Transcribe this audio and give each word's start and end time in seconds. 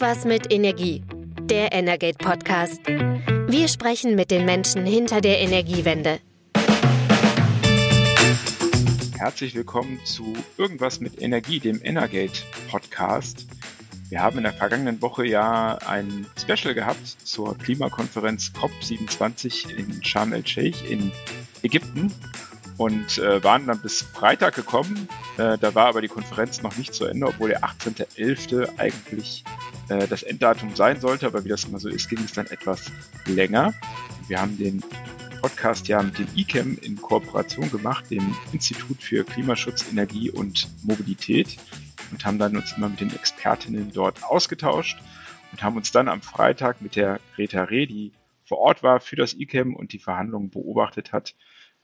Irgendwas 0.00 0.24
mit 0.24 0.50
Energie. 0.50 1.02
Der 1.42 1.72
Energate 1.72 2.16
Podcast. 2.16 2.80
Wir 2.86 3.68
sprechen 3.68 4.14
mit 4.14 4.30
den 4.30 4.46
Menschen 4.46 4.86
hinter 4.86 5.20
der 5.20 5.40
Energiewende. 5.40 6.20
Herzlich 9.18 9.54
willkommen 9.54 10.00
zu 10.06 10.32
Irgendwas 10.56 11.00
mit 11.00 11.20
Energie, 11.20 11.60
dem 11.60 11.80
Energate 11.84 12.40
Podcast. 12.70 13.46
Wir 14.08 14.22
haben 14.22 14.38
in 14.38 14.44
der 14.44 14.54
vergangenen 14.54 15.02
Woche 15.02 15.26
ja 15.26 15.76
ein 15.86 16.24
Special 16.40 16.72
gehabt 16.72 17.06
zur 17.06 17.58
Klimakonferenz 17.58 18.52
COP27 18.58 19.68
in 19.68 20.02
Sharm 20.02 20.32
el-Sheikh 20.32 20.82
in 20.88 21.12
Ägypten 21.62 22.10
und 22.78 23.18
äh, 23.18 23.44
waren 23.44 23.66
dann 23.66 23.82
bis 23.82 24.00
Freitag 24.00 24.54
gekommen. 24.54 25.10
Äh, 25.36 25.58
da 25.58 25.74
war 25.74 25.88
aber 25.88 26.00
die 26.00 26.08
Konferenz 26.08 26.62
noch 26.62 26.78
nicht 26.78 26.94
zu 26.94 27.04
Ende, 27.04 27.26
obwohl 27.26 27.50
der 27.50 27.64
18.11. 27.64 28.78
eigentlich 28.78 29.44
äh, 29.90 30.08
das 30.08 30.22
Enddatum 30.22 30.74
sein 30.74 31.00
sollte. 31.00 31.26
Aber 31.26 31.44
wie 31.44 31.48
das 31.48 31.64
immer 31.64 31.78
so 31.78 31.88
ist, 31.88 32.08
ging 32.08 32.20
es 32.24 32.32
dann 32.32 32.46
etwas 32.46 32.90
länger. 33.26 33.74
Wir 34.28 34.40
haben 34.40 34.56
den 34.56 34.82
Podcast 35.40 35.88
ja 35.88 36.02
mit 36.02 36.18
dem 36.18 36.28
ICAM 36.36 36.78
in 36.82 36.96
Kooperation 36.96 37.70
gemacht, 37.70 38.10
dem 38.10 38.34
Institut 38.52 39.02
für 39.02 39.24
Klimaschutz, 39.24 39.90
Energie 39.90 40.30
und 40.30 40.68
Mobilität 40.84 41.56
und 42.10 42.24
haben 42.24 42.38
dann 42.38 42.56
uns 42.56 42.72
immer 42.76 42.88
mit 42.88 43.00
den 43.00 43.12
Expertinnen 43.14 43.90
dort 43.92 44.22
ausgetauscht 44.22 44.98
und 45.50 45.62
haben 45.62 45.76
uns 45.76 45.92
dann 45.92 46.08
am 46.08 46.22
Freitag 46.22 46.82
mit 46.82 46.94
der 46.94 47.20
Greta 47.34 47.64
Reh, 47.64 47.86
die 47.86 48.12
vor 48.44 48.58
Ort 48.58 48.82
war 48.82 49.00
für 49.00 49.16
das 49.16 49.34
ICAM 49.34 49.74
und 49.74 49.92
die 49.92 49.98
Verhandlungen 49.98 50.50
beobachtet 50.50 51.12
hat, 51.12 51.34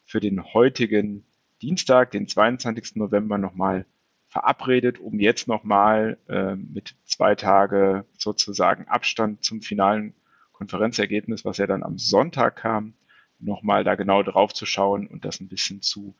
für 0.04 0.20
den 0.20 0.44
heutigen 0.52 1.24
Dienstag, 1.62 2.10
den 2.10 2.28
22. 2.28 2.96
November 2.96 3.38
nochmal 3.38 3.86
verabredet, 4.28 4.98
um 4.98 5.18
jetzt 5.18 5.48
nochmal 5.48 6.18
äh, 6.28 6.56
mit 6.56 6.94
zwei 7.04 7.34
Tage 7.34 8.04
sozusagen 8.16 8.88
Abstand 8.88 9.44
zum 9.44 9.62
finalen 9.62 10.14
Konferenzergebnis, 10.52 11.44
was 11.44 11.58
ja 11.58 11.66
dann 11.66 11.82
am 11.82 11.98
Sonntag 11.98 12.56
kam, 12.56 12.94
nochmal 13.38 13.84
da 13.84 13.94
genau 13.94 14.22
drauf 14.22 14.54
zu 14.54 14.66
schauen 14.66 15.06
und 15.06 15.24
das 15.24 15.40
ein 15.40 15.48
bisschen 15.48 15.82
zu 15.82 16.14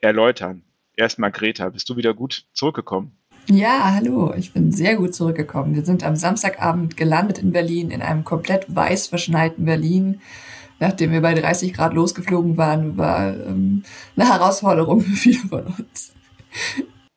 erläutern. 0.00 0.62
Erstmal 0.96 1.30
Greta, 1.30 1.68
bist 1.68 1.88
du 1.88 1.96
wieder 1.96 2.14
gut 2.14 2.46
zurückgekommen? 2.52 3.16
Ja, 3.48 3.94
hallo, 3.94 4.34
ich 4.34 4.52
bin 4.52 4.72
sehr 4.72 4.96
gut 4.96 5.14
zurückgekommen. 5.14 5.74
Wir 5.74 5.84
sind 5.84 6.04
am 6.04 6.16
Samstagabend 6.16 6.96
gelandet 6.96 7.38
in 7.38 7.52
Berlin, 7.52 7.90
in 7.90 8.02
einem 8.02 8.24
komplett 8.24 8.74
weiß 8.74 9.08
verschneiten 9.08 9.64
Berlin 9.64 10.20
nachdem 10.82 11.12
wir 11.12 11.22
bei 11.22 11.34
30 11.34 11.72
Grad 11.72 11.94
losgeflogen 11.94 12.56
waren, 12.56 12.96
war 12.96 13.28
ähm, 13.28 13.84
eine 14.16 14.28
Herausforderung 14.28 15.00
für 15.02 15.16
viele 15.16 15.48
von 15.48 15.66
uns. 15.66 16.12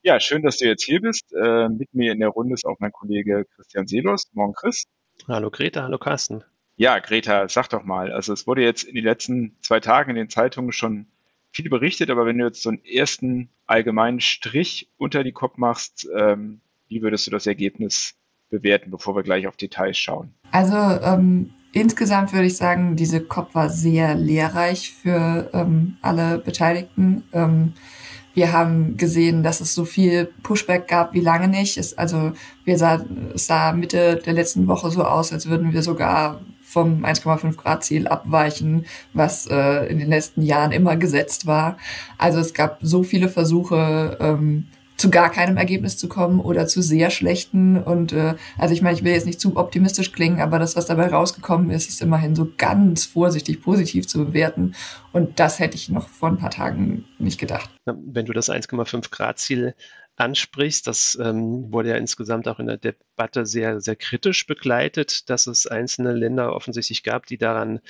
Ja, 0.06 0.20
schön, 0.20 0.44
dass 0.44 0.58
du 0.58 0.68
jetzt 0.68 0.84
hier 0.84 1.02
bist. 1.02 1.34
Äh, 1.34 1.68
mit 1.68 1.96
mir 1.96 2.12
in 2.12 2.20
der 2.20 2.30
Runde 2.30 2.54
ist 2.54 2.64
auch 2.64 2.76
mein 2.78 2.92
Kollege 2.92 3.44
Christian 3.56 3.88
Seelos. 3.88 4.28
Morgen, 4.34 4.54
Chris. 4.54 4.84
Hallo 5.28 5.50
Greta, 5.50 5.82
hallo 5.82 5.98
Carsten. 5.98 6.44
Ja, 6.76 7.00
Greta, 7.00 7.50
sag 7.50 7.70
doch 7.70 7.84
mal. 7.84 8.12
Also 8.12 8.32
es 8.32 8.46
wurde 8.46 8.62
jetzt 8.62 8.84
in 8.84 8.94
den 8.94 9.04
letzten 9.04 9.56
zwei 9.62 9.80
Tagen 9.80 10.12
in 10.12 10.16
den 10.16 10.30
Zeitungen 10.30 10.74
schon 10.74 11.08
viel 11.52 11.72
berichtet, 11.72 12.12
aber 12.12 12.28
wenn 12.28 12.38
du 12.38 12.46
jetzt 12.46 12.62
so 12.62 12.70
einen 12.70 12.86
ersten 12.86 13.50
allgemeinen 13.66 14.20
Strich 14.20 14.92
unter 14.98 15.24
die 15.24 15.32
Kopf 15.32 15.58
machst, 15.58 16.08
ähm, 16.16 16.62
wie 16.88 17.02
würdest 17.02 17.26
du 17.26 17.32
das 17.32 17.48
Ergebnis 17.48 18.14
bewerten, 18.52 18.92
bevor 18.92 19.16
wir 19.16 19.24
gleich 19.24 19.48
auf 19.48 19.58
Details 19.58 19.98
schauen? 19.98 20.36
Also 20.52 20.76
ähm, 20.76 21.50
Insgesamt 21.76 22.32
würde 22.32 22.48
ich 22.48 22.56
sagen, 22.56 22.96
diese 22.96 23.20
COP 23.20 23.54
war 23.54 23.70
sehr 23.70 24.16
lehrreich 24.16 24.94
für 24.94 25.50
ähm, 25.52 25.98
alle 26.02 26.38
Beteiligten. 26.38 27.26
Wir 28.36 28.52
haben 28.52 28.98
gesehen, 28.98 29.42
dass 29.42 29.62
es 29.62 29.74
so 29.74 29.86
viel 29.86 30.26
Pushback 30.44 30.88
gab 30.88 31.14
wie 31.14 31.22
lange 31.22 31.48
nicht. 31.48 31.78
Es, 31.78 31.98
also 31.98 32.34
wir 32.66 32.78
sah, 32.78 33.04
es 33.34 33.48
sah 33.48 33.72
Mitte 33.72 34.22
der 34.24 34.34
letzten 34.34 34.68
Woche 34.68 34.92
so 34.92 35.04
aus, 35.04 35.34
als 35.34 35.48
würden 35.48 35.74
wir 35.74 35.82
sogar 35.82 36.42
vom 36.62 37.06
1,5 37.06 37.56
Grad 37.56 37.84
Ziel 37.86 38.08
abweichen, 38.08 38.86
was 39.14 39.48
äh, 39.48 39.86
in 39.86 40.00
den 40.00 40.10
letzten 40.10 40.42
Jahren 40.42 40.74
immer 40.74 40.98
gesetzt 40.98 41.48
war. 41.48 41.78
Also 42.18 42.40
es 42.40 42.54
gab 42.54 42.80
so 42.82 43.04
viele 43.04 43.30
Versuche, 43.30 44.18
ähm, 44.20 44.68
zu 44.98 45.10
gar 45.10 45.32
keinem 45.32 45.58
Ergebnis 45.58 45.98
zu 45.98 46.08
kommen 46.08 46.40
oder 46.40 46.68
zu 46.68 46.82
sehr 46.82 47.10
schlechten. 47.10 47.78
Und 47.82 48.14
äh, 48.14 48.36
also 48.58 48.74
ich 48.74 48.82
meine, 48.82 48.98
ich 48.98 49.04
will 49.04 49.12
jetzt 49.12 49.26
nicht 49.26 49.42
zu 49.42 49.58
optimistisch 49.58 50.12
klingen, 50.12 50.42
aber 50.42 50.60
das, 50.60 50.76
was 50.76 50.86
dabei 50.86 51.08
rausgekommen 51.08 51.70
ist, 51.70 51.90
ist 51.90 52.02
immerhin 52.02 52.36
so 52.36 52.52
ganz 52.58 53.06
vorsichtig 53.06 53.62
positiv 53.62 54.08
zu 54.08 54.26
bewerten. 54.26 54.76
Und 55.12 55.40
das 55.40 55.60
hätte 55.60 55.76
ich 55.76 55.90
noch 55.90 56.08
vor 56.08 56.30
ein 56.30 56.38
paar 56.38 56.52
Tagen 56.52 57.06
nicht 57.20 57.40
gedacht. 57.40 57.70
Wenn 57.86 58.26
du 58.26 58.34
das 58.34 58.50
1,5 58.50 59.12
Grad 59.12 59.40
Ziel 59.40 59.76
ansprichst, 60.18 60.88
das 60.88 61.18
ähm, 61.22 61.72
wurde 61.72 61.90
ja 61.90 61.98
insgesamt 61.98 62.48
auch 62.48 62.60
in 62.60 62.68
der 62.68 62.78
Debatte 62.78 63.46
sehr, 63.46 63.82
sehr 63.82 63.96
kritisch 63.96 64.48
begleitet, 64.48 65.30
dass 65.30 65.48
es 65.48 65.68
einzelne 65.68 66.14
Länder 66.14 66.56
offensichtlich 66.56 67.04
gab, 67.04 67.26
die 67.26 67.38
daran 67.38 67.82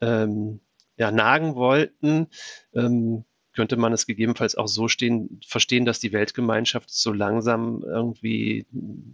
ähm, 0.00 0.60
ja, 0.96 1.10
nagen 1.10 1.54
wollten. 1.54 2.28
Ähm, 2.74 3.24
könnte 3.56 3.76
man 3.76 3.92
es 3.92 4.06
gegebenenfalls 4.06 4.54
auch 4.54 4.68
so 4.68 4.86
stehen, 4.86 5.40
verstehen, 5.46 5.84
dass 5.84 5.98
die 5.98 6.12
Weltgemeinschaft 6.12 6.90
so 6.90 7.12
langsam 7.12 7.82
irgendwie 7.84 8.66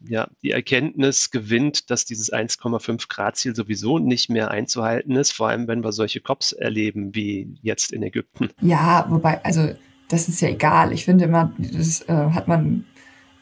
ja, 0.07 0.29
die 0.43 0.51
Erkenntnis 0.51 1.31
gewinnt, 1.31 1.91
dass 1.91 2.05
dieses 2.05 2.33
1,5 2.33 3.09
Grad 3.09 3.37
Ziel 3.37 3.57
sowieso 3.57 3.99
nicht 3.99 4.29
mehr 4.29 4.51
einzuhalten 4.51 5.17
ist, 5.17 5.33
vor 5.33 5.49
allem 5.49 5.69
wenn 5.69 5.83
wir 5.83 5.93
solche 5.93 6.21
Cops 6.21 6.53
erleben 6.53 7.15
wie 7.15 7.55
jetzt 7.63 7.93
in 7.93 8.03
Ägypten. 8.03 8.51
Ja, 8.61 9.07
wobei, 9.09 9.43
also 9.45 9.71
das 10.09 10.29
ist 10.29 10.43
ja 10.43 10.49
egal. 10.49 10.93
Ich 10.93 11.07
finde 11.07 11.25
immer, 11.25 11.53
das 11.57 12.03
äh, 12.03 12.13
hat 12.13 12.49
man 12.49 12.85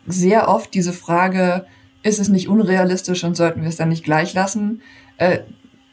sehr 0.06 0.48
oft 0.48 0.72
diese 0.74 0.92
Frage, 0.92 1.66
ist 2.02 2.20
es 2.20 2.28
nicht 2.28 2.48
unrealistisch 2.48 3.24
und 3.24 3.36
sollten 3.36 3.62
wir 3.62 3.68
es 3.68 3.76
dann 3.76 3.88
nicht 3.88 4.04
gleich 4.04 4.34
lassen? 4.34 4.82
Äh, 5.16 5.40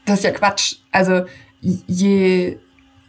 das 0.06 0.19
ist 0.19 0.24
ja 0.25 0.31
Quatsch. 0.31 0.78
Also 0.91 1.25
je 1.62 2.57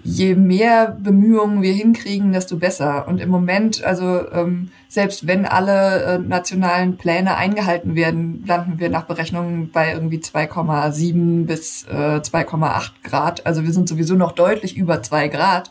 je 0.05 0.35
mehr 0.35 0.97
Bemühungen 1.01 1.63
wir 1.63 1.73
hinkriegen, 1.73 2.33
desto 2.33 2.57
besser. 2.57 3.09
Und 3.09 3.21
im 3.21 3.29
Moment, 3.29 3.83
also 3.85 4.31
ähm, 4.31 4.71
selbst 4.89 5.27
wenn 5.27 5.45
alle 5.45 6.03
äh, 6.03 6.19
nationalen 6.19 6.97
Pläne 6.97 7.37
eingehalten 7.37 7.95
werden, 7.95 8.45
landen 8.47 8.79
wir 8.79 8.91
nach 8.91 9.05
Berechnungen 9.05 9.71
bei 9.71 9.93
irgendwie 9.93 10.19
2,7 10.19 11.47
bis 11.47 11.85
äh, 11.91 12.21
2,8 12.21 12.91
Grad. 13.03 13.47
Also 13.47 13.65
wir 13.65 13.73
sind 13.73 13.89
sowieso 13.89 14.15
noch 14.15 14.33
deutlich 14.33 14.77
über 14.77 15.03
2 15.03 15.29
Grad. 15.29 15.71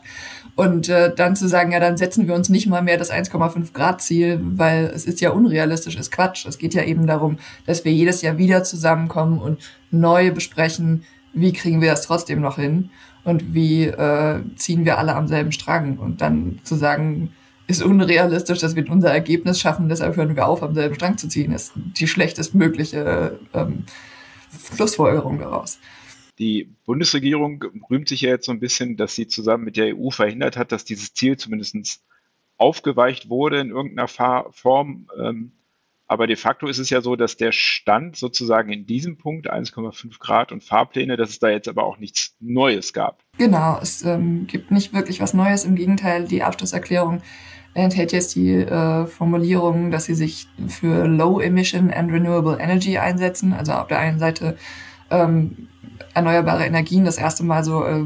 Und 0.54 0.88
äh, 0.88 1.14
dann 1.14 1.36
zu 1.36 1.48
sagen, 1.48 1.70
ja, 1.70 1.78
dann 1.78 1.96
setzen 1.96 2.26
wir 2.26 2.34
uns 2.34 2.48
nicht 2.48 2.66
mal 2.66 2.82
mehr 2.82 2.98
das 2.98 3.12
1,5 3.12 3.72
Grad 3.72 4.02
Ziel, 4.02 4.40
weil 4.42 4.86
es 4.86 5.04
ist 5.04 5.20
ja 5.20 5.30
unrealistisch, 5.30 5.96
ist 5.96 6.10
Quatsch. 6.10 6.46
Es 6.46 6.58
geht 6.58 6.74
ja 6.74 6.82
eben 6.82 7.06
darum, 7.06 7.38
dass 7.64 7.84
wir 7.84 7.92
jedes 7.92 8.22
Jahr 8.22 8.38
wieder 8.38 8.64
zusammenkommen 8.64 9.38
und 9.38 9.60
neu 9.92 10.32
besprechen, 10.32 11.04
wie 11.32 11.52
kriegen 11.52 11.80
wir 11.80 11.90
das 11.90 12.02
trotzdem 12.02 12.40
noch 12.40 12.56
hin 12.56 12.90
und 13.24 13.54
wie 13.54 13.84
äh, 13.84 14.40
ziehen 14.56 14.84
wir 14.84 14.98
alle 14.98 15.14
am 15.14 15.28
selben 15.28 15.52
Strang. 15.52 15.98
Und 15.98 16.20
dann 16.20 16.60
zu 16.62 16.74
sagen, 16.74 17.32
ist 17.66 17.82
unrealistisch, 17.82 18.60
dass 18.60 18.76
wir 18.76 18.90
unser 18.90 19.12
Ergebnis 19.12 19.60
schaffen, 19.60 19.88
deshalb 19.88 20.16
hören 20.16 20.34
wir 20.34 20.48
auf, 20.48 20.62
am 20.62 20.74
selben 20.74 20.94
Strang 20.94 21.18
zu 21.18 21.28
ziehen, 21.28 21.52
ist 21.52 21.72
die 21.76 22.08
schlechtestmögliche 22.08 23.38
ähm, 23.52 23.84
Schlussfolgerung 24.74 25.38
daraus. 25.38 25.78
Die 26.38 26.74
Bundesregierung 26.86 27.62
rühmt 27.90 28.08
sich 28.08 28.22
ja 28.22 28.30
jetzt 28.30 28.46
so 28.46 28.52
ein 28.52 28.60
bisschen, 28.60 28.96
dass 28.96 29.14
sie 29.14 29.26
zusammen 29.26 29.64
mit 29.64 29.76
der 29.76 29.96
EU 29.96 30.10
verhindert 30.10 30.56
hat, 30.56 30.72
dass 30.72 30.84
dieses 30.84 31.12
Ziel 31.12 31.36
zumindest 31.36 32.00
aufgeweicht 32.56 33.28
wurde 33.28 33.60
in 33.60 33.70
irgendeiner 33.70 34.08
Form. 34.08 35.08
Ähm, 35.20 35.52
aber 36.08 36.26
de 36.26 36.36
facto 36.36 36.66
ist 36.66 36.78
es 36.78 36.88
ja 36.88 37.02
so, 37.02 37.16
dass 37.16 37.36
der 37.36 37.52
Stand 37.52 38.16
sozusagen 38.16 38.72
in 38.72 38.86
diesem 38.86 39.18
Punkt 39.18 39.52
1,5 39.52 40.18
Grad 40.18 40.52
und 40.52 40.64
Fahrpläne, 40.64 41.18
dass 41.18 41.30
es 41.30 41.38
da 41.38 41.50
jetzt 41.50 41.68
aber 41.68 41.84
auch 41.84 41.98
nichts 41.98 42.34
Neues 42.40 42.94
gab. 42.94 43.22
Genau, 43.36 43.78
es 43.80 44.02
ähm, 44.02 44.46
gibt 44.46 44.70
nicht 44.70 44.94
wirklich 44.94 45.20
was 45.20 45.34
Neues. 45.34 45.66
Im 45.66 45.76
Gegenteil, 45.76 46.26
die 46.26 46.42
Abschlusserklärung 46.42 47.20
enthält 47.74 48.12
jetzt 48.12 48.34
die 48.34 48.54
äh, 48.54 49.06
Formulierung, 49.06 49.90
dass 49.90 50.06
sie 50.06 50.14
sich 50.14 50.48
für 50.66 51.06
Low 51.06 51.40
Emission 51.40 51.92
and 51.92 52.10
Renewable 52.10 52.58
Energy 52.58 52.96
einsetzen. 52.96 53.52
Also 53.52 53.72
auf 53.72 53.86
der 53.86 53.98
einen 53.98 54.18
Seite 54.18 54.56
ähm, 55.10 55.68
erneuerbare 56.14 56.64
Energien, 56.64 57.04
das 57.04 57.18
erste 57.18 57.44
Mal 57.44 57.64
so 57.64 57.84
äh, 57.84 58.04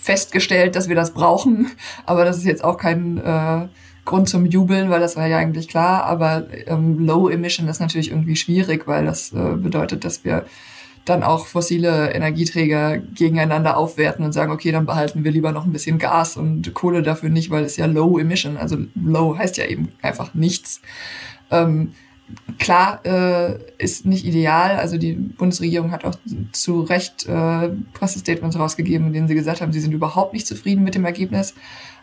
festgestellt, 0.00 0.76
dass 0.76 0.88
wir 0.88 0.96
das 0.96 1.14
brauchen. 1.14 1.70
Aber 2.04 2.26
das 2.26 2.36
ist 2.36 2.44
jetzt 2.44 2.62
auch 2.62 2.76
kein 2.76 3.16
äh, 3.16 3.68
Grund 4.10 4.28
zum 4.28 4.44
Jubeln, 4.44 4.90
weil 4.90 4.98
das 4.98 5.16
war 5.16 5.28
ja 5.28 5.38
eigentlich 5.38 5.68
klar, 5.68 6.04
aber 6.04 6.46
ähm, 6.66 7.06
Low 7.06 7.28
Emission 7.28 7.68
ist 7.68 7.80
natürlich 7.80 8.10
irgendwie 8.10 8.34
schwierig, 8.34 8.88
weil 8.88 9.04
das 9.04 9.32
äh, 9.32 9.54
bedeutet, 9.56 10.04
dass 10.04 10.24
wir 10.24 10.44
dann 11.04 11.22
auch 11.22 11.46
fossile 11.46 12.12
Energieträger 12.12 12.98
gegeneinander 12.98 13.76
aufwerten 13.76 14.24
und 14.24 14.32
sagen, 14.32 14.50
okay, 14.50 14.72
dann 14.72 14.84
behalten 14.84 15.22
wir 15.22 15.30
lieber 15.30 15.52
noch 15.52 15.64
ein 15.64 15.72
bisschen 15.72 15.98
Gas 15.98 16.36
und 16.36 16.74
Kohle 16.74 17.02
dafür 17.02 17.30
nicht, 17.30 17.50
weil 17.50 17.64
es 17.64 17.76
ja 17.76 17.86
Low 17.86 18.18
Emission, 18.18 18.56
also 18.56 18.78
Low 18.96 19.38
heißt 19.38 19.56
ja 19.56 19.66
eben 19.66 19.90
einfach 20.02 20.34
nichts. 20.34 20.82
Ähm, 21.52 21.92
klar 22.58 23.04
äh, 23.04 23.58
ist 23.78 24.06
nicht 24.06 24.24
ideal. 24.24 24.76
Also 24.76 24.98
die 24.98 25.14
Bundesregierung 25.14 25.92
hat 25.92 26.04
auch 26.04 26.14
zu 26.52 26.82
Recht 26.82 27.26
äh, 27.26 27.70
Pressestatements 27.94 28.58
rausgegeben, 28.58 29.08
in 29.08 29.12
denen 29.12 29.28
sie 29.28 29.34
gesagt 29.34 29.60
haben, 29.60 29.72
sie 29.72 29.80
sind 29.80 29.92
überhaupt 29.92 30.32
nicht 30.32 30.46
zufrieden 30.46 30.84
mit 30.84 30.94
dem 30.94 31.04
Ergebnis. 31.04 31.54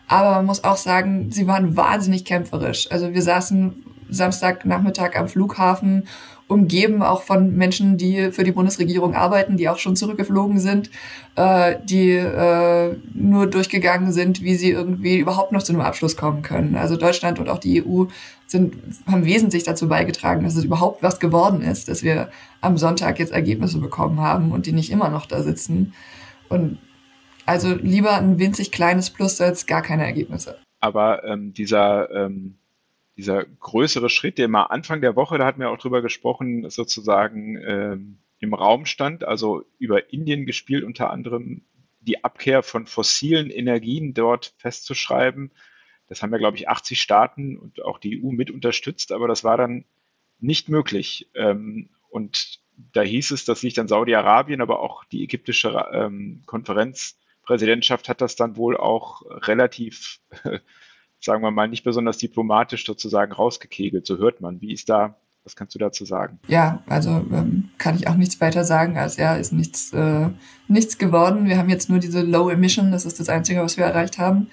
Aber 0.08 0.32
man 0.32 0.46
muss 0.46 0.64
auch 0.64 0.76
sagen, 0.76 1.30
sie 1.30 1.46
waren 1.46 1.76
wahnsinnig 1.76 2.24
kämpferisch. 2.24 2.90
Also 2.90 3.12
wir 3.12 3.22
saßen 3.22 3.84
Samstagnachmittag 4.08 5.16
am 5.16 5.28
Flughafen 5.28 6.08
umgeben 6.48 7.02
auch 7.02 7.22
von 7.22 7.54
Menschen, 7.56 7.98
die 7.98 8.32
für 8.32 8.42
die 8.42 8.52
Bundesregierung 8.52 9.14
arbeiten, 9.14 9.58
die 9.58 9.68
auch 9.68 9.78
schon 9.78 9.96
zurückgeflogen 9.96 10.58
sind, 10.58 10.90
äh, 11.36 11.76
die 11.84 12.12
äh, 12.12 12.96
nur 13.12 13.46
durchgegangen 13.46 14.12
sind, 14.12 14.42
wie 14.42 14.54
sie 14.54 14.70
irgendwie 14.70 15.18
überhaupt 15.18 15.52
noch 15.52 15.62
zu 15.62 15.72
einem 15.72 15.82
Abschluss 15.82 16.16
kommen 16.16 16.42
können. 16.42 16.74
Also 16.74 16.96
Deutschland 16.96 17.38
und 17.38 17.50
auch 17.50 17.58
die 17.58 17.84
EU 17.84 18.06
sind, 18.46 18.74
haben 19.06 19.26
wesentlich 19.26 19.62
dazu 19.62 19.88
beigetragen, 19.88 20.42
dass 20.42 20.56
es 20.56 20.64
überhaupt 20.64 21.02
was 21.02 21.20
geworden 21.20 21.60
ist, 21.60 21.88
dass 21.88 22.02
wir 22.02 22.30
am 22.62 22.78
Sonntag 22.78 23.18
jetzt 23.18 23.32
Ergebnisse 23.32 23.78
bekommen 23.78 24.20
haben 24.20 24.50
und 24.50 24.64
die 24.64 24.72
nicht 24.72 24.90
immer 24.90 25.10
noch 25.10 25.26
da 25.26 25.42
sitzen. 25.42 25.92
Und 26.48 26.78
also 27.44 27.74
lieber 27.74 28.14
ein 28.16 28.38
winzig 28.38 28.72
kleines 28.72 29.10
Plus 29.10 29.40
als 29.40 29.66
gar 29.66 29.82
keine 29.82 30.06
Ergebnisse. 30.06 30.56
Aber 30.80 31.24
ähm, 31.24 31.52
dieser 31.52 32.10
ähm 32.10 32.58
dieser 33.18 33.44
größere 33.44 34.08
Schritt, 34.08 34.38
der 34.38 34.46
mal 34.46 34.66
Anfang 34.66 35.00
der 35.00 35.16
Woche, 35.16 35.38
da 35.38 35.44
hatten 35.44 35.60
wir 35.60 35.70
auch 35.70 35.78
drüber 35.78 36.02
gesprochen, 36.02 36.70
sozusagen 36.70 37.56
ähm, 37.56 38.18
im 38.38 38.54
Raum 38.54 38.86
stand, 38.86 39.24
also 39.24 39.64
über 39.78 40.12
Indien 40.12 40.46
gespielt, 40.46 40.84
unter 40.84 41.10
anderem 41.10 41.62
die 42.00 42.22
Abkehr 42.22 42.62
von 42.62 42.86
fossilen 42.86 43.50
Energien 43.50 44.14
dort 44.14 44.54
festzuschreiben. 44.58 45.50
Das 46.06 46.22
haben 46.22 46.30
ja, 46.30 46.38
glaube 46.38 46.56
ich, 46.56 46.68
80 46.68 47.02
Staaten 47.02 47.58
und 47.58 47.82
auch 47.84 47.98
die 47.98 48.22
EU 48.22 48.30
mit 48.30 48.52
unterstützt, 48.52 49.10
aber 49.10 49.26
das 49.26 49.42
war 49.42 49.56
dann 49.56 49.84
nicht 50.38 50.68
möglich. 50.68 51.28
Ähm, 51.34 51.88
und 52.10 52.60
da 52.92 53.02
hieß 53.02 53.32
es, 53.32 53.44
das 53.44 53.64
liegt 53.64 53.80
an 53.80 53.88
Saudi-Arabien, 53.88 54.60
aber 54.60 54.78
auch 54.78 55.04
die 55.06 55.24
ägyptische 55.24 55.86
ähm, 55.92 56.44
Konferenzpräsidentschaft 56.46 58.08
hat 58.08 58.20
das 58.20 58.36
dann 58.36 58.56
wohl 58.56 58.76
auch 58.76 59.22
relativ 59.28 60.20
sagen 61.20 61.42
wir 61.42 61.50
mal, 61.50 61.68
nicht 61.68 61.84
besonders 61.84 62.18
diplomatisch 62.18 62.84
sozusagen 62.86 63.32
rausgekegelt. 63.32 64.06
So 64.06 64.18
hört 64.18 64.40
man. 64.40 64.60
Wie 64.60 64.72
ist 64.72 64.88
da, 64.88 65.16
was 65.44 65.56
kannst 65.56 65.74
du 65.74 65.78
dazu 65.78 66.04
sagen? 66.04 66.38
Ja, 66.48 66.82
also 66.86 67.10
ähm, 67.32 67.70
kann 67.78 67.96
ich 67.96 68.08
auch 68.08 68.16
nichts 68.16 68.40
weiter 68.40 68.64
sagen, 68.64 68.96
als 68.96 69.16
ja, 69.16 69.34
ist 69.34 69.52
nichts, 69.52 69.92
äh, 69.92 70.28
nichts 70.68 70.98
geworden. 70.98 71.46
Wir 71.46 71.58
haben 71.58 71.68
jetzt 71.68 71.90
nur 71.90 71.98
diese 71.98 72.22
Low 72.22 72.48
Emission, 72.48 72.92
das 72.92 73.04
ist 73.04 73.20
das 73.20 73.28
Einzige, 73.28 73.60
was 73.60 73.76
wir 73.76 73.84
erreicht 73.84 74.18
haben. 74.18 74.48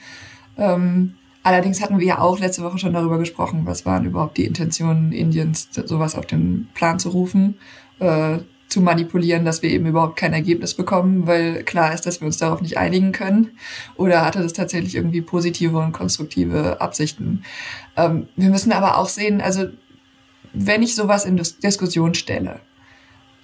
Ähm, 0.57 1.15
allerdings 1.43 1.81
hatten 1.81 1.99
wir 1.99 2.05
ja 2.05 2.19
auch 2.19 2.39
letzte 2.39 2.63
Woche 2.63 2.77
schon 2.77 2.93
darüber 2.93 3.19
gesprochen, 3.19 3.65
was 3.65 3.85
waren 3.85 4.05
überhaupt 4.05 4.37
die 4.37 4.45
Intentionen 4.45 5.11
Indiens, 5.11 5.69
sowas 5.71 6.15
auf 6.15 6.25
den 6.25 6.69
Plan 6.73 6.97
zu 6.99 7.09
rufen. 7.09 7.59
Äh, 7.99 8.39
zu 8.67 8.81
manipulieren, 8.81 9.45
dass 9.45 9.61
wir 9.61 9.69
eben 9.69 9.85
überhaupt 9.85 10.17
kein 10.17 10.33
Ergebnis 10.33 10.73
bekommen, 10.73 11.27
weil 11.27 11.63
klar 11.63 11.93
ist, 11.93 12.05
dass 12.05 12.19
wir 12.19 12.25
uns 12.25 12.37
darauf 12.37 12.61
nicht 12.61 12.77
einigen 12.77 13.11
können? 13.11 13.51
Oder 13.95 14.25
hatte 14.25 14.41
das 14.41 14.53
tatsächlich 14.53 14.95
irgendwie 14.95 15.21
positive 15.21 15.77
und 15.77 15.91
konstruktive 15.91 16.81
Absichten? 16.81 17.43
Ähm, 17.95 18.27
wir 18.35 18.49
müssen 18.49 18.71
aber 18.71 18.97
auch 18.97 19.09
sehen, 19.09 19.41
also 19.41 19.67
wenn 20.53 20.83
ich 20.83 20.95
sowas 20.95 21.25
in 21.25 21.37
Diskussion 21.37 22.13
stelle, 22.13 22.61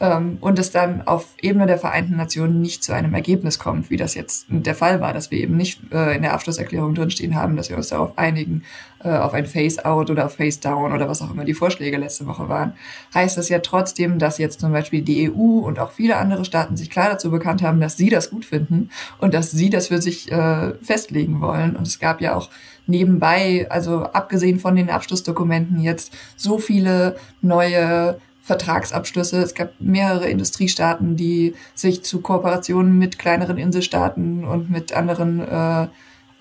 ähm, 0.01 0.39
und 0.41 0.57
es 0.57 0.71
dann 0.71 1.03
auf 1.03 1.27
Ebene 1.41 1.67
der 1.67 1.77
Vereinten 1.77 2.15
Nationen 2.15 2.59
nicht 2.59 2.83
zu 2.83 2.91
einem 2.91 3.13
Ergebnis 3.13 3.59
kommt, 3.59 3.91
wie 3.91 3.97
das 3.97 4.15
jetzt 4.15 4.47
der 4.49 4.73
Fall 4.73 4.99
war, 4.99 5.13
dass 5.13 5.29
wir 5.29 5.37
eben 5.37 5.55
nicht 5.55 5.79
äh, 5.93 6.15
in 6.15 6.23
der 6.23 6.33
Abschlusserklärung 6.33 6.95
drinstehen 6.95 7.35
haben, 7.35 7.55
dass 7.55 7.69
wir 7.69 7.77
uns 7.77 7.89
darauf 7.89 8.17
einigen, 8.17 8.63
äh, 9.03 9.09
auf 9.09 9.33
ein 9.33 9.45
Face-Out 9.45 10.09
oder 10.09 10.27
Face-Down 10.27 10.91
oder 10.91 11.07
was 11.07 11.21
auch 11.21 11.29
immer 11.29 11.45
die 11.45 11.53
Vorschläge 11.53 11.97
letzte 11.97 12.25
Woche 12.25 12.49
waren, 12.49 12.73
heißt 13.13 13.37
das 13.37 13.49
ja 13.49 13.59
trotzdem, 13.59 14.17
dass 14.17 14.39
jetzt 14.39 14.59
zum 14.59 14.71
Beispiel 14.71 15.03
die 15.03 15.29
EU 15.29 15.59
und 15.59 15.77
auch 15.77 15.91
viele 15.91 16.17
andere 16.17 16.45
Staaten 16.45 16.77
sich 16.77 16.89
klar 16.89 17.09
dazu 17.09 17.29
bekannt 17.29 17.61
haben, 17.61 17.79
dass 17.79 17.95
sie 17.95 18.09
das 18.09 18.31
gut 18.31 18.45
finden 18.45 18.89
und 19.19 19.35
dass 19.35 19.51
sie 19.51 19.69
das 19.69 19.89
für 19.89 20.01
sich 20.01 20.31
äh, 20.31 20.73
festlegen 20.81 21.41
wollen. 21.41 21.75
Und 21.75 21.85
es 21.85 21.99
gab 21.99 22.21
ja 22.21 22.35
auch 22.35 22.49
nebenbei, 22.87 23.67
also 23.69 24.03
abgesehen 24.03 24.59
von 24.59 24.75
den 24.75 24.89
Abschlussdokumenten 24.89 25.79
jetzt 25.79 26.11
so 26.35 26.57
viele 26.57 27.17
neue 27.41 28.17
Vertragsabschlüsse. 28.41 29.41
Es 29.41 29.53
gab 29.53 29.79
mehrere 29.79 30.29
Industriestaaten, 30.29 31.15
die 31.15 31.53
sich 31.75 32.03
zu 32.03 32.21
Kooperationen 32.21 32.97
mit 32.97 33.19
kleineren 33.19 33.57
Inselstaaten 33.57 34.43
und 34.43 34.69
mit 34.69 34.93
anderen 34.93 35.39
äh, 35.39 35.87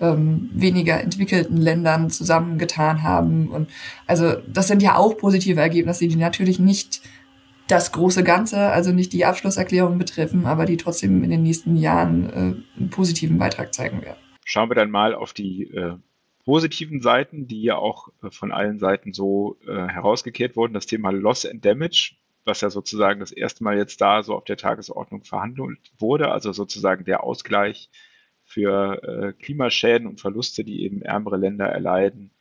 ähm, 0.01 0.49
weniger 0.53 0.99
entwickelten 0.99 1.57
Ländern 1.57 2.09
zusammengetan 2.09 3.03
haben. 3.03 3.49
Und 3.49 3.69
also 4.07 4.33
das 4.47 4.67
sind 4.67 4.81
ja 4.81 4.95
auch 4.95 5.17
positive 5.17 5.61
Ergebnisse, 5.61 6.07
die 6.07 6.15
natürlich 6.15 6.59
nicht 6.59 7.01
das 7.67 7.91
große 7.91 8.23
Ganze, 8.23 8.69
also 8.69 8.91
nicht 8.91 9.13
die 9.13 9.23
Abschlusserklärung 9.23 9.97
betreffen, 9.97 10.45
aber 10.45 10.65
die 10.65 10.77
trotzdem 10.77 11.23
in 11.23 11.29
den 11.29 11.43
nächsten 11.43 11.77
Jahren 11.77 12.29
äh, 12.29 12.79
einen 12.79 12.89
positiven 12.89 13.37
Beitrag 13.37 13.73
zeigen 13.73 14.01
werden. 14.01 14.17
Schauen 14.43 14.69
wir 14.69 14.75
dann 14.75 14.91
mal 14.91 15.13
auf 15.13 15.33
die 15.33 15.69
äh, 15.71 15.93
positiven 16.45 17.01
Seiten, 17.01 17.47
die 17.47 17.61
ja 17.61 17.75
auch 17.75 18.09
äh, 18.23 18.31
von 18.31 18.51
allen 18.51 18.79
Seiten 18.79 19.13
so 19.13 19.57
äh, 19.67 19.87
herausgekehrt 19.87 20.55
wurden, 20.55 20.73
das 20.73 20.85
Thema 20.85 21.11
Loss 21.11 21.45
and 21.45 21.63
Damage, 21.63 22.15
was 22.45 22.61
ja 22.61 22.69
sozusagen 22.69 23.19
das 23.19 23.31
erste 23.31 23.63
Mal 23.63 23.77
jetzt 23.77 24.01
da 24.01 24.23
so 24.23 24.35
auf 24.35 24.45
der 24.45 24.57
Tagesordnung 24.57 25.23
verhandelt 25.23 25.91
wurde, 25.99 26.31
also 26.31 26.51
sozusagen 26.51 27.05
der 27.05 27.23
Ausgleich 27.23 27.89
für 28.43 29.01
äh, 29.03 29.33
Klimaschäden 29.33 30.07
und 30.07 30.19
Verluste, 30.19 30.63
die 30.63 30.83
eben 30.83 31.01
ärmere 31.01 31.37
Länder 31.37 31.67
erleiden 31.67 32.31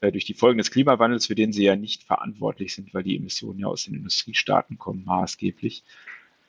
äh, 0.00 0.12
durch 0.12 0.24
die 0.24 0.34
Folgen 0.34 0.58
des 0.58 0.70
Klimawandels, 0.70 1.26
für 1.26 1.34
den 1.34 1.52
sie 1.52 1.64
ja 1.64 1.76
nicht 1.76 2.04
verantwortlich 2.04 2.74
sind, 2.74 2.92
weil 2.92 3.04
die 3.04 3.16
Emissionen 3.16 3.60
ja 3.60 3.66
aus 3.66 3.84
den 3.84 3.94
Industriestaaten 3.94 4.78
kommen, 4.78 5.04
maßgeblich. 5.04 5.84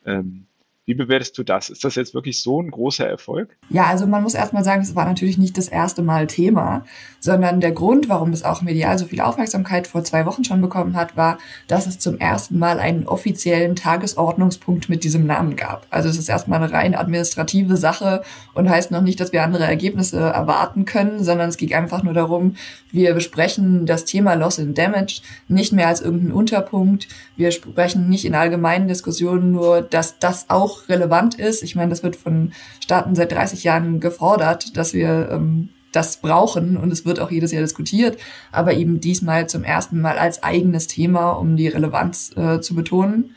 Ähm, 0.05 0.47
wie 0.87 0.93
bewertest 0.93 1.37
du 1.37 1.43
das? 1.43 1.69
Ist 1.69 1.83
das 1.83 1.95
jetzt 1.95 2.13
wirklich 2.13 2.41
so 2.41 2.61
ein 2.61 2.71
großer 2.71 3.05
Erfolg? 3.05 3.49
Ja, 3.69 3.87
also 3.87 4.07
man 4.07 4.23
muss 4.23 4.35
erstmal 4.35 4.63
sagen, 4.63 4.81
es 4.81 4.95
war 4.95 5.03
natürlich 5.03 5.37
nicht 5.37 5.57
das 5.57 5.67
erste 5.67 6.01
Mal 6.01 6.27
Thema, 6.27 6.85
sondern 7.19 7.59
der 7.59 7.73
Grund, 7.73 8.07
warum 8.07 8.31
es 8.31 8.45
auch 8.45 8.61
medial 8.61 8.97
so 8.97 9.05
viel 9.05 9.19
Aufmerksamkeit 9.19 9.87
vor 9.87 10.05
zwei 10.05 10.25
Wochen 10.25 10.45
schon 10.45 10.61
bekommen 10.61 10.95
hat, 10.95 11.17
war, 11.17 11.39
dass 11.67 11.87
es 11.87 11.99
zum 11.99 12.17
ersten 12.19 12.57
Mal 12.57 12.79
einen 12.79 13.05
offiziellen 13.05 13.75
Tagesordnungspunkt 13.75 14.87
mit 14.87 15.03
diesem 15.03 15.25
Namen 15.25 15.57
gab. 15.57 15.85
Also 15.89 16.07
es 16.07 16.17
ist 16.17 16.29
erstmal 16.29 16.63
eine 16.63 16.71
rein 16.71 16.95
administrative 16.95 17.75
Sache 17.75 18.21
und 18.53 18.69
heißt 18.69 18.89
noch 18.89 19.01
nicht, 19.01 19.19
dass 19.19 19.33
wir 19.33 19.43
andere 19.43 19.65
Ergebnisse 19.65 20.21
erwarten 20.21 20.85
können, 20.85 21.21
sondern 21.21 21.49
es 21.49 21.57
ging 21.57 21.73
einfach 21.73 22.01
nur 22.01 22.13
darum, 22.13 22.55
wir 22.93 23.13
besprechen 23.13 23.85
das 23.85 24.05
Thema 24.05 24.35
Loss 24.35 24.57
and 24.57 24.77
Damage 24.77 25.21
nicht 25.49 25.73
mehr 25.73 25.89
als 25.89 25.99
irgendeinen 25.99 26.31
Unterpunkt. 26.31 27.09
Wir 27.35 27.51
sprechen 27.51 28.07
nicht 28.07 28.23
in 28.23 28.35
allgemeinen 28.35 28.87
Diskussionen 28.87 29.51
nur, 29.51 29.81
dass 29.81 30.17
das 30.19 30.49
auch 30.49 30.76
relevant 30.89 31.35
ist. 31.35 31.63
Ich 31.63 31.75
meine, 31.75 31.89
das 31.89 32.03
wird 32.03 32.15
von 32.15 32.53
Staaten 32.83 33.15
seit 33.15 33.31
30 33.31 33.63
Jahren 33.63 33.99
gefordert, 33.99 34.77
dass 34.77 34.93
wir 34.93 35.29
ähm, 35.31 35.69
das 35.91 36.17
brauchen 36.17 36.77
und 36.77 36.91
es 36.91 37.05
wird 37.05 37.19
auch 37.19 37.31
jedes 37.31 37.51
Jahr 37.51 37.61
diskutiert, 37.61 38.17
aber 38.51 38.73
eben 38.73 38.99
diesmal 38.99 39.47
zum 39.47 39.63
ersten 39.63 39.99
Mal 39.99 40.17
als 40.17 40.43
eigenes 40.43 40.87
Thema, 40.87 41.31
um 41.31 41.55
die 41.55 41.67
Relevanz 41.67 42.31
äh, 42.35 42.59
zu 42.59 42.75
betonen. 42.75 43.35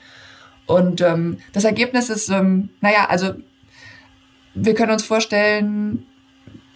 Und 0.67 1.01
ähm, 1.01 1.39
das 1.53 1.65
Ergebnis 1.65 2.11
ist, 2.11 2.29
ähm, 2.29 2.71
naja, 2.81 3.07
also 3.09 3.35
wir 4.55 4.75
können 4.75 4.93
uns 4.93 5.05
vorstellen, 5.05 6.07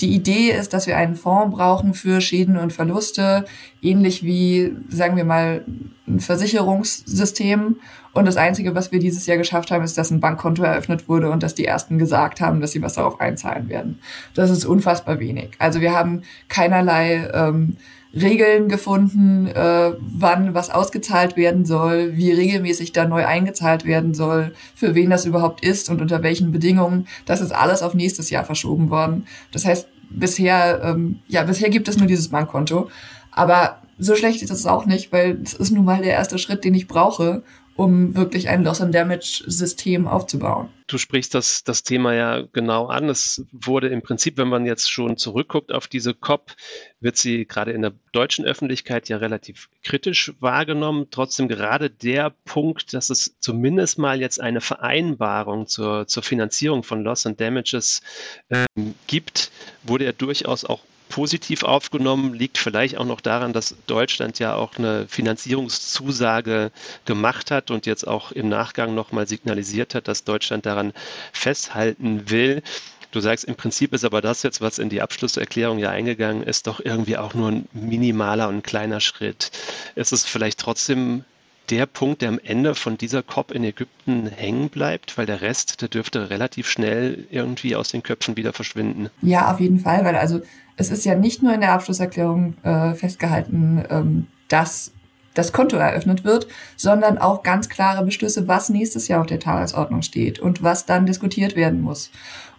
die 0.01 0.15
Idee 0.15 0.51
ist, 0.51 0.73
dass 0.73 0.87
wir 0.87 0.97
einen 0.97 1.15
Fonds 1.15 1.57
brauchen 1.57 1.95
für 1.95 2.21
Schäden 2.21 2.57
und 2.57 2.73
Verluste, 2.73 3.45
ähnlich 3.81 4.25
wie, 4.25 4.75
sagen 4.89 5.17
wir 5.17 5.25
mal, 5.25 5.65
ein 6.09 6.21
Versicherungssystem. 6.21 7.77
Und 8.13 8.25
das 8.27 8.37
Einzige, 8.37 8.75
was 8.75 8.93
wir 8.93 8.99
dieses 8.99 9.27
Jahr 9.27 9.39
geschafft 9.39 9.71
haben, 9.71 9.85
ist, 9.85 9.97
dass 9.97 10.11
ein 10.11 10.21
Bankkonto 10.21 10.63
eröffnet 10.63 11.09
wurde 11.09 11.31
und 11.31 11.43
dass 11.43 11.55
die 11.55 11.65
Ersten 11.65 11.99
gesagt 11.99 12.41
haben, 12.41 12.61
dass 12.61 12.73
sie 12.73 12.83
was 12.83 12.95
darauf 12.95 13.21
einzahlen 13.21 13.69
werden. 13.69 13.99
Das 14.35 14.51
ist 14.51 14.65
unfassbar 14.65 15.21
wenig. 15.21 15.51
Also 15.59 15.81
wir 15.81 15.93
haben 15.93 16.23
keinerlei 16.49 17.31
ähm, 17.33 17.77
Regeln 18.15 18.69
gefunden, 18.69 19.49
äh, 19.49 19.93
wann 19.99 20.55
was 20.55 20.71
ausgezahlt 20.71 21.37
werden 21.37 21.65
soll, 21.65 22.17
wie 22.17 22.31
regelmäßig 22.33 22.93
da 22.93 23.07
neu 23.07 23.27
eingezahlt 23.27 23.85
werden 23.85 24.15
soll, 24.15 24.53
für 24.75 24.95
wen 24.95 25.11
das 25.11 25.25
überhaupt 25.25 25.65
ist 25.65 25.91
und 25.91 26.01
unter 26.01 26.23
welchen 26.23 26.53
Bedingungen. 26.53 27.07
Das 27.27 27.41
ist 27.41 27.53
alles 27.53 27.83
auf 27.83 27.95
nächstes 27.95 28.31
Jahr 28.31 28.45
verschoben 28.45 28.91
worden. 28.91 29.27
Das 29.51 29.65
heißt, 29.65 29.89
bisher, 30.11 30.81
ähm, 30.85 31.21
ja, 31.29 31.43
bisher 31.43 31.71
gibt 31.71 31.89
es 31.89 31.99
nur 31.99 32.07
dieses 32.07 32.29
Bankkonto. 32.29 32.89
Aber 33.33 33.83
so 33.99 34.15
schlecht 34.15 34.43
ist 34.43 34.51
es 34.51 34.67
auch 34.67 34.87
nicht, 34.87 35.13
weil 35.13 35.41
es 35.43 35.55
ist 35.55 35.71
nun 35.71 35.85
mal 35.85 36.03
der 36.03 36.13
erste 36.13 36.39
Schritt, 36.39 36.65
den 36.65 36.75
ich 36.75 36.87
brauche, 36.87 37.43
um 37.77 38.15
wirklich 38.15 38.49
ein 38.49 38.63
Loss-and-Damage-System 38.63 40.07
aufzubauen. 40.07 40.69
Du 40.87 40.99
sprichst 40.99 41.35
das, 41.35 41.65
das 41.65 41.83
Thema 41.83 42.15
ja 42.15 42.43
genau 42.53 42.87
an. 42.87 43.09
Es 43.09 43.45
wurde 43.53 43.89
im 43.89 44.03
Prinzip, 44.03 44.37
wenn 44.37 44.49
man 44.49 44.67
jetzt 44.67 44.91
schon 44.91 45.17
zurückguckt 45.17 45.73
auf 45.73 45.89
diese 45.89 46.15
COP, 46.15 46.53
wird 47.01 47.17
sie 47.17 47.47
gerade 47.47 47.73
in 47.73 47.83
der 47.83 47.95
deutschen 48.13 48.45
Öffentlichkeit 48.45 49.09
ja 49.09 49.17
relativ 49.17 49.71
kritisch 49.83 50.33
wahrgenommen. 50.41 51.07
Trotzdem 51.11 51.49
gerade 51.49 51.91
der 51.91 52.31
Punkt, 52.45 52.93
dass 52.93 53.11
es 53.11 53.35
zumindest 53.41 53.99
mal 53.99 54.21
jetzt 54.21 54.41
eine 54.41 54.61
Vereinbarung 54.61 55.67
zur, 55.67 56.07
zur 56.07 56.23
Finanzierung 56.23 56.83
von 56.83 57.03
Loss 57.03 57.27
and 57.27 57.41
Damages 57.41 58.03
ähm, 58.51 58.95
gibt, 59.07 59.51
wurde 59.83 60.05
ja 60.05 60.13
durchaus 60.13 60.65
auch 60.65 60.81
positiv 61.15 61.63
aufgenommen, 61.63 62.35
liegt 62.35 62.59
vielleicht 62.59 62.97
auch 62.97 63.05
noch 63.05 63.21
daran, 63.21 63.53
dass 63.53 63.77
Deutschland 63.87 64.41
ja 64.41 64.57
auch 64.57 64.79
eine 64.79 65.07
Finanzierungszusage 65.07 66.73
gemacht 67.05 67.53
hat 67.53 67.71
und 67.71 67.87
jetzt 67.87 68.05
auch 68.05 68.33
im 68.33 68.49
Nachgang 68.49 68.97
nochmal 68.97 69.29
signalisiert 69.29 69.95
hat, 69.95 70.09
dass 70.09 70.25
Deutschland 70.25 70.67
daran 70.67 70.93
festhalten 71.33 72.31
will. 72.31 72.65
Du 73.13 73.21
sagst, 73.21 73.45
im 73.45 73.55
Prinzip 73.55 73.93
ist 73.93 74.05
aber 74.05 74.23
das 74.23 74.43
jetzt, 74.43 74.61
was 74.61 74.81
in 74.81 74.89
die 74.89 75.03
Abschlusserklärung 75.03 75.79
ja 75.79 75.91
eingegangen 75.91 76.43
ist, 76.43 76.67
doch 76.67 76.81
irgendwie 76.85 77.17
auch 77.17 77.33
nur 77.33 77.53
ein 77.53 77.69
minimaler 77.73 78.49
und 78.49 78.65
kleiner 78.65 78.99
Schritt. 78.99 79.53
Ist 79.95 80.13
es 80.13 80.25
vielleicht 80.25 80.59
trotzdem 80.59 81.25
der 81.71 81.87
Punkt, 81.87 82.23
der 82.23 82.31
am 82.31 82.41
Ende 82.43 82.75
von 82.75 82.99
dieser 82.99 83.23
COP 83.23 83.53
in 83.53 83.63
Ägypten 83.63 84.27
hängen 84.27 84.69
bleibt, 84.69 85.17
weil 85.17 85.27
der 85.27 85.43
Rest, 85.43 85.81
der 85.81 85.89
dürfte 85.89 86.29
relativ 86.29 86.69
schnell 86.69 87.25
irgendwie 87.31 87.77
aus 87.77 87.91
den 87.91 88.03
Köpfen 88.03 88.37
wieder 88.37 88.53
verschwinden. 88.53 89.11
Ja, 89.23 89.53
auf 89.53 89.61
jeden 89.61 89.79
Fall, 89.79 90.05
weil 90.05 90.17
also 90.17 90.43
es 90.77 90.91
ist 90.91 91.05
ja 91.05 91.15
nicht 91.15 91.43
nur 91.43 91.55
in 91.55 91.61
der 91.61 91.73
Abschlusserklärung 91.73 92.55
äh, 92.63 92.95
festgehalten, 92.95 93.85
ähm, 93.91 94.27
dass 94.49 94.93
das 95.35 95.53
Konto 95.53 95.77
eröffnet 95.77 96.25
wird, 96.25 96.47
sondern 96.77 97.19
auch 97.19 97.43
ganz 97.43 97.69
klare 97.69 98.05
Beschlüsse, 98.05 98.49
was 98.49 98.69
nächstes 98.69 99.09
Jahr 99.09 99.21
auf 99.21 99.27
der 99.27 99.41
Tagesordnung 99.41 100.03
steht 100.03 100.39
und 100.39 100.63
was 100.63 100.87
dann 100.87 101.07
diskutiert 101.07 101.57
werden 101.57 101.83
muss. 101.83 102.11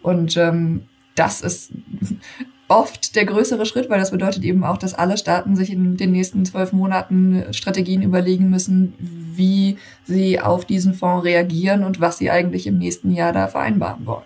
Und 0.02 0.36
ähm, 0.38 0.84
das 1.16 1.42
ist 1.42 1.72
oft 2.68 3.16
der 3.16 3.26
größere 3.26 3.66
Schritt, 3.66 3.90
weil 3.90 4.00
das 4.00 4.12
bedeutet 4.12 4.44
eben 4.44 4.64
auch, 4.64 4.78
dass 4.78 4.94
alle 4.94 5.18
Staaten 5.18 5.56
sich 5.56 5.72
in 5.72 5.98
den 5.98 6.12
nächsten 6.12 6.46
zwölf 6.46 6.74
Monaten 6.74 7.54
Strategien 7.54 8.02
überlegen 8.02 8.50
müssen, 8.50 8.94
wie 9.00 9.78
sie 10.04 10.40
auf 10.40 10.66
diesen 10.66 10.94
Fonds 10.94 11.26
reagieren 11.26 11.84
und 11.84 12.02
was 12.02 12.18
sie 12.18 12.30
eigentlich 12.30 12.68
im 12.68 12.78
nächsten 12.78 13.12
Jahr 13.12 13.32
da 13.32 13.48
vereinbaren 13.48 14.06
wollen. 14.06 14.26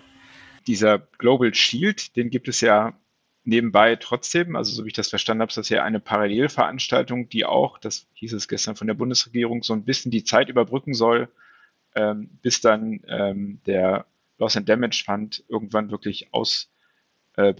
Dieser 0.66 0.98
Global 1.18 1.54
Shield, 1.54 2.16
den 2.16 2.30
gibt 2.30 2.48
es 2.48 2.60
ja 2.60 2.92
nebenbei 3.50 3.96
trotzdem, 3.96 4.56
also 4.56 4.72
so 4.72 4.84
wie 4.84 4.88
ich 4.88 4.94
das 4.94 5.10
verstanden 5.10 5.42
habe, 5.42 5.50
ist 5.50 5.58
das 5.58 5.68
ja 5.68 5.84
eine 5.84 6.00
Parallelveranstaltung, 6.00 7.28
die 7.28 7.44
auch, 7.44 7.78
das 7.78 8.06
hieß 8.14 8.32
es 8.32 8.48
gestern 8.48 8.76
von 8.76 8.86
der 8.86 8.94
Bundesregierung, 8.94 9.62
so 9.62 9.74
ein 9.74 9.84
bisschen 9.84 10.10
die 10.10 10.24
Zeit 10.24 10.48
überbrücken 10.48 10.94
soll, 10.94 11.28
ähm, 11.94 12.30
bis 12.40 12.60
dann 12.60 13.00
ähm, 13.08 13.60
der 13.66 14.06
Loss 14.38 14.56
and 14.56 14.68
Damage 14.68 15.02
Fund 15.04 15.44
irgendwann 15.48 15.90
wirklich 15.90 16.32
aus 16.32 16.70
äh, 17.36 17.52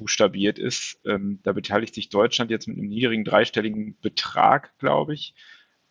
ist. 0.59 1.01
Ähm, 1.05 1.41
da 1.43 1.53
beteiligt 1.53 1.95
sich 1.95 2.09
Deutschland 2.09 2.51
jetzt 2.51 2.69
mit 2.69 2.79
einem 2.79 2.89
niedrigen 2.89 3.25
dreistelligen 3.25 3.99
Betrag, 4.01 4.79
glaube 4.79 5.15
ich. 5.15 5.35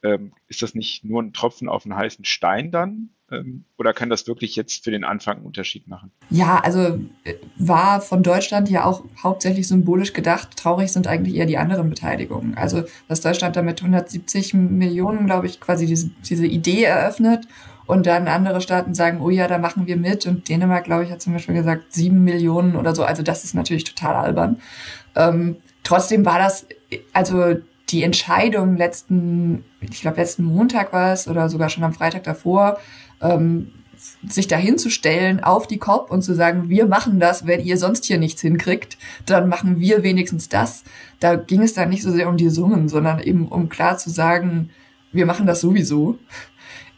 Ähm, 0.02 0.34
ist 0.48 0.62
das 0.62 0.76
nicht 0.76 1.04
nur 1.04 1.22
ein 1.22 1.34
Tropfen 1.34 1.68
auf 1.68 1.86
einen 1.86 1.96
heißen 1.96 2.26
Stein 2.26 2.72
dann? 2.72 3.10
Ähm, 3.32 3.66
oder 3.78 3.94
kann 3.94 4.10
das 4.10 4.28
wirklich 4.28 4.56
jetzt 4.56 4.84
für 4.84 4.92
den 4.92 5.04
Anfang 5.04 5.38
einen 5.38 5.46
Unterschied 5.46 5.88
machen? 5.88 6.12
Ja, 6.30 6.60
also 6.60 7.00
äh, 7.24 7.36
war 7.58 8.02
von 8.02 8.24
Deutschland 8.24 8.70
ja 8.70 8.86
auch 8.86 9.04
hauptsächlich 9.22 9.68
symbolisch 9.68 10.14
gedacht. 10.14 10.56
Traurig 10.58 10.92
sind 10.92 11.08
eigentlich 11.08 11.36
eher 11.36 11.46
die 11.46 11.58
anderen 11.58 11.90
Beteiligungen. 11.90 12.56
Also, 12.56 12.84
dass 13.08 13.22
Deutschland 13.22 13.56
damit 13.56 13.82
170 13.82 14.54
Millionen, 14.54 15.26
glaube 15.26 15.48
ich, 15.48 15.60
quasi 15.60 15.86
diese, 15.86 16.10
diese 16.28 16.46
Idee 16.46 16.84
eröffnet 16.84 17.48
und 17.86 18.06
dann 18.06 18.28
andere 18.28 18.62
Staaten 18.62 18.94
sagen, 18.94 19.20
oh 19.22 19.30
ja, 19.30 19.48
da 19.48 19.58
machen 19.58 19.88
wir 19.88 19.98
mit. 19.98 20.26
Und 20.26 20.48
Dänemark, 20.48 20.86
glaube 20.86 21.04
ich, 21.04 21.12
hat 21.12 21.22
zum 21.22 21.34
Beispiel 21.34 21.56
gesagt, 21.56 21.94
sieben 21.94 22.24
Millionen 22.24 22.76
oder 22.76 22.96
so. 22.96 23.04
Also 23.04 23.24
das 23.24 23.44
ist 23.44 23.54
natürlich 23.54 23.84
total 23.84 24.16
albern. 24.16 24.62
Ähm, 25.16 25.58
trotzdem 25.84 26.26
war 26.26 26.40
das, 26.40 26.68
also 27.14 27.56
die 27.92 28.04
Entscheidung 28.04 28.78
letzten, 28.78 29.64
ich 29.82 30.02
glaube 30.02 30.18
letzten 30.18 30.44
Montag 30.44 30.94
war 30.94 31.14
es 31.14 31.28
oder 31.28 31.50
sogar 31.50 31.70
schon 31.70 31.84
am 31.84 31.94
Freitag 31.94 32.24
davor, 32.24 32.80
ähm, 33.22 33.72
sich 34.28 34.48
dahinzustellen 34.48 35.44
auf 35.44 35.68
die 35.68 35.78
COP 35.78 36.10
und 36.10 36.22
zu 36.22 36.34
sagen, 36.34 36.70
wir 36.70 36.86
machen 36.86 37.20
das, 37.20 37.46
wenn 37.46 37.60
ihr 37.60 37.78
sonst 37.78 38.06
hier 38.06 38.18
nichts 38.18 38.42
hinkriegt, 38.42 38.98
dann 39.26 39.50
machen 39.50 39.80
wir 39.80 40.04
wenigstens 40.04 40.48
das. 40.48 40.84
Da 41.20 41.36
ging 41.36 41.62
es 41.62 41.74
dann 41.74 41.90
nicht 41.90 42.04
so 42.04 42.12
sehr 42.12 42.30
um 42.30 42.38
die 42.38 42.50
Summen, 42.50 42.88
sondern 42.88 43.20
eben 43.20 43.48
um 43.48 43.68
klar 43.68 43.98
zu 43.98 44.10
sagen, 44.10 44.70
wir 45.12 45.26
machen 45.26 45.46
das 45.46 45.60
sowieso 45.60 46.18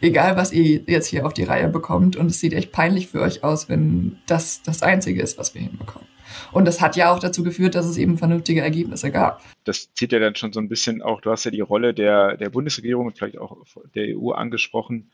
egal 0.02 0.36
was 0.36 0.52
ihr 0.52 0.82
jetzt 0.88 1.08
hier 1.08 1.26
auf 1.26 1.34
die 1.34 1.44
Reihe 1.44 1.70
bekommt. 1.70 2.16
Und 2.16 2.28
es 2.28 2.40
sieht 2.40 2.54
echt 2.54 2.72
peinlich 2.72 3.08
für 3.08 3.22
euch 3.22 3.44
aus, 3.44 3.70
wenn 3.70 4.18
das 4.26 4.62
das 4.64 4.84
Einzige 4.84 5.22
ist, 5.22 5.38
was 5.38 5.54
wir 5.54 5.62
hinbekommen. 5.62 6.08
Und 6.52 6.66
das 6.66 6.82
hat 6.82 6.96
ja 6.96 7.12
auch 7.12 7.20
dazu 7.20 7.44
geführt, 7.44 7.76
dass 7.76 7.86
es 7.86 7.98
eben 7.98 8.18
vernünftige 8.18 8.62
Ergebnisse 8.62 9.12
gab. 9.12 9.42
Das 9.64 9.94
zieht 9.94 10.12
ja 10.12 10.20
dann 10.20 10.36
schon 10.36 10.54
so 10.54 10.60
ein 10.60 10.70
bisschen 10.70 11.02
auch, 11.02 11.22
du 11.22 11.32
hast 11.32 11.46
ja 11.46 11.52
die 11.52 11.62
Rolle 11.62 11.94
der, 11.94 12.38
der 12.38 12.50
Bundesregierung 12.50 13.08
und 13.08 13.18
vielleicht 13.18 13.38
auch 13.38 13.58
der 13.96 14.18
EU 14.18 14.32
angesprochen. 14.32 15.12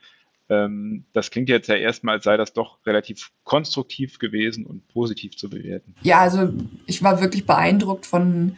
Ähm, 0.50 1.06
das 1.14 1.32
klingt 1.32 1.50
jetzt 1.50 1.68
ja 1.68 1.76
erstmal, 1.76 2.16
als 2.16 2.24
sei 2.24 2.38
das 2.38 2.54
doch 2.54 2.78
relativ 2.86 3.32
konstruktiv 3.44 4.20
gewesen 4.20 4.66
und 4.66 4.88
positiv 4.88 5.36
zu 5.36 5.50
bewerten. 5.50 5.94
Ja, 6.02 6.20
also 6.20 6.54
ich 6.86 7.04
war 7.04 7.22
wirklich 7.22 7.46
beeindruckt 7.46 8.06
von 8.06 8.58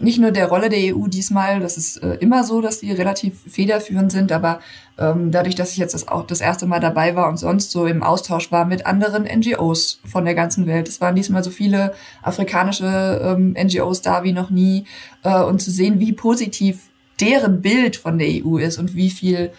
nicht 0.00 0.18
nur 0.18 0.30
der 0.30 0.48
Rolle 0.48 0.68
der 0.68 0.96
EU 0.96 1.06
diesmal, 1.06 1.60
das 1.60 1.76
ist 1.76 2.02
äh, 2.02 2.14
immer 2.16 2.44
so, 2.44 2.60
dass 2.60 2.80
die 2.80 2.92
relativ 2.92 3.40
federführend 3.46 4.12
sind, 4.12 4.32
aber 4.32 4.60
ähm, 4.98 5.30
dadurch, 5.30 5.54
dass 5.54 5.72
ich 5.72 5.78
jetzt 5.78 5.94
das 5.94 6.08
auch 6.08 6.26
das 6.26 6.40
erste 6.40 6.66
Mal 6.66 6.80
dabei 6.80 7.16
war 7.16 7.28
und 7.28 7.38
sonst 7.38 7.70
so 7.70 7.86
im 7.86 8.02
Austausch 8.02 8.52
war 8.52 8.64
mit 8.64 8.86
anderen 8.86 9.24
NGOs 9.24 10.00
von 10.04 10.24
der 10.24 10.34
ganzen 10.34 10.66
Welt. 10.66 10.88
Es 10.88 11.00
waren 11.00 11.14
diesmal 11.14 11.42
so 11.42 11.50
viele 11.50 11.94
afrikanische 12.22 13.20
ähm, 13.22 13.56
NGOs 13.60 14.02
da 14.02 14.22
wie 14.22 14.32
noch 14.32 14.50
nie 14.50 14.84
äh, 15.22 15.42
und 15.42 15.60
zu 15.60 15.70
sehen, 15.70 16.00
wie 16.00 16.12
positiv 16.12 16.90
deren 17.20 17.60
Bild 17.60 17.96
von 17.96 18.18
der 18.18 18.28
EU 18.28 18.58
ist 18.58 18.78
und 18.78 18.94
wie 18.94 19.10
viel 19.10 19.52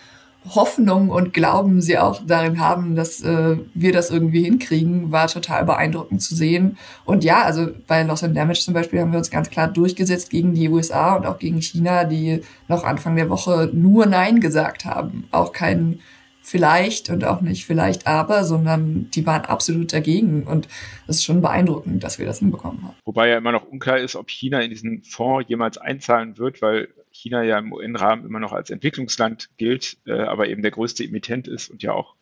Hoffnung 0.50 1.10
und 1.10 1.34
Glauben 1.34 1.82
sie 1.82 1.98
auch 1.98 2.22
darin 2.26 2.60
haben, 2.60 2.96
dass 2.96 3.22
äh, 3.22 3.58
wir 3.74 3.94
das 3.94 4.10
irgendwie 4.10 4.44
hinkriegen, 4.44 5.12
war 5.12 5.28
total 5.28 5.66
beeindruckend 5.66 6.22
zu 6.22 6.36
sehen. 6.36 6.78
Und 7.06 7.24
ja, 7.24 7.44
also 7.44 7.68
bei 7.88 8.02
Loss 8.04 8.24
and 8.24 8.36
Damage 8.36 8.62
zum 8.62 8.74
Beispiel 8.74 9.00
haben 9.00 9.12
wir 9.12 9.20
uns 9.20 9.30
ganz 9.30 9.50
klar 9.50 9.68
durchgesetzt 9.68 10.32
gegen 10.32 10.54
die 10.54 10.68
USA 10.70 11.16
und 11.16 11.28
auch 11.28 11.38
gegen 11.38 11.62
China, 11.62 12.06
die 12.06 12.42
noch 12.68 12.84
Anfang 12.84 13.16
der 13.16 13.30
Woche 13.30 13.70
nur 13.72 14.08
Nein 14.08 14.40
gesagt 14.40 14.86
haben. 14.86 15.28
Auch 15.32 15.54
kein 15.54 16.00
vielleicht 16.42 17.10
und 17.12 17.24
auch 17.24 17.42
nicht 17.42 17.66
vielleicht 17.66 18.08
aber, 18.08 18.44
sondern 18.44 19.12
die 19.12 19.26
waren 19.28 19.46
absolut 19.46 19.94
dagegen. 19.94 20.44
Und 20.44 20.68
es 21.08 21.18
ist 21.18 21.24
schon 21.24 21.42
beeindruckend, 21.42 22.04
dass 22.04 22.18
wir 22.18 22.26
das 22.26 22.40
hinbekommen 22.40 22.82
haben. 22.84 22.96
Wobei 23.06 23.30
ja 23.30 23.38
immer 23.38 23.52
noch 23.52 23.68
unklar 23.68 24.00
ist, 24.00 24.16
ob 24.16 24.30
China 24.30 24.60
in 24.60 24.72
diesen 24.72 25.04
Fonds 25.04 25.48
jemals 25.48 25.78
einzahlen 25.78 26.40
wird, 26.40 26.64
weil 26.64 26.90
China 27.22 27.44
ja 27.44 27.60
im 27.60 27.72
UN-Rahmen 27.72 28.26
immer 28.26 28.40
noch 28.40 28.52
als 28.52 28.70
Entwicklungsland 28.72 29.50
gilt, 29.58 29.98
äh, 30.08 30.14
aber 30.14 30.48
eben 30.48 30.62
der 30.64 30.72
größte 30.72 31.04
Emittent 31.04 31.48
ist 31.48 31.70
und 31.70 31.84
ja 31.84 31.94
auch 31.94 32.16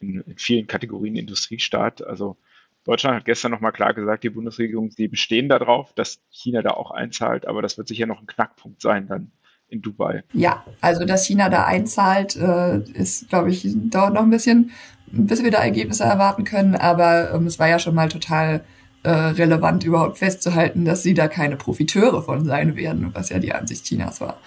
in, 0.00 0.20
in 0.20 0.36
vielen 0.36 0.66
Kategorien 0.66 1.16
Industriestaat. 1.16 2.06
Also 2.06 2.36
Deutschland 2.84 3.16
hat 3.16 3.24
gestern 3.24 3.52
nochmal 3.52 3.72
klar 3.72 3.94
gesagt, 3.94 4.22
die 4.22 4.30
Bundesregierung, 4.30 4.90
sie 4.90 5.08
bestehen 5.08 5.48
darauf, 5.48 5.94
dass 5.94 6.20
China 6.30 6.60
da 6.60 6.72
auch 6.72 6.90
einzahlt, 6.90 7.46
aber 7.46 7.62
das 7.62 7.78
wird 7.78 7.88
sicher 7.88 8.06
noch 8.06 8.20
ein 8.20 8.26
Knackpunkt 8.26 8.82
sein 8.82 9.06
dann 9.06 9.32
in 9.68 9.80
Dubai. 9.80 10.24
Ja, 10.34 10.62
also 10.82 11.06
dass 11.06 11.26
China 11.26 11.48
da 11.48 11.64
einzahlt, 11.64 12.36
äh, 12.36 12.80
ist, 12.92 13.30
glaube 13.30 13.50
ich, 13.50 13.66
dauert 13.74 14.12
noch 14.12 14.22
ein 14.22 14.30
bisschen, 14.30 14.72
bis 15.06 15.42
wir 15.42 15.50
da 15.50 15.62
Ergebnisse 15.62 16.04
erwarten 16.04 16.44
können, 16.44 16.74
aber 16.74 17.32
ähm, 17.32 17.46
es 17.46 17.58
war 17.58 17.68
ja 17.68 17.78
schon 17.78 17.94
mal 17.94 18.10
total 18.10 18.62
äh, 19.04 19.10
relevant 19.10 19.84
überhaupt 19.84 20.18
festzuhalten, 20.18 20.84
dass 20.84 21.02
sie 21.02 21.14
da 21.14 21.28
keine 21.28 21.56
Profiteure 21.56 22.22
von 22.22 22.44
sein 22.44 22.74
werden, 22.76 23.10
was 23.14 23.28
ja 23.28 23.38
die 23.38 23.52
Ansicht 23.52 23.84
Chinas 23.84 24.20
war. 24.20 24.40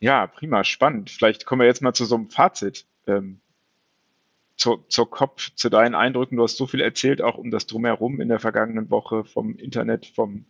Ja, 0.00 0.26
prima, 0.26 0.64
spannend. 0.64 1.10
Vielleicht 1.10 1.46
kommen 1.46 1.60
wir 1.60 1.66
jetzt 1.66 1.82
mal 1.82 1.92
zu 1.92 2.06
so 2.06 2.16
einem 2.16 2.30
Fazit. 2.30 2.86
Ähm, 3.06 3.40
zur, 4.56 4.86
zur 4.88 5.10
COP, 5.10 5.40
zu 5.54 5.70
deinen 5.70 5.94
Eindrücken. 5.94 6.36
Du 6.36 6.42
hast 6.42 6.56
so 6.56 6.66
viel 6.66 6.80
erzählt, 6.80 7.22
auch 7.22 7.38
um 7.38 7.50
das 7.50 7.66
Drumherum 7.66 8.20
in 8.20 8.28
der 8.28 8.40
vergangenen 8.40 8.90
Woche, 8.90 9.24
vom 9.24 9.56
Internet, 9.56 10.06
vom, 10.06 10.44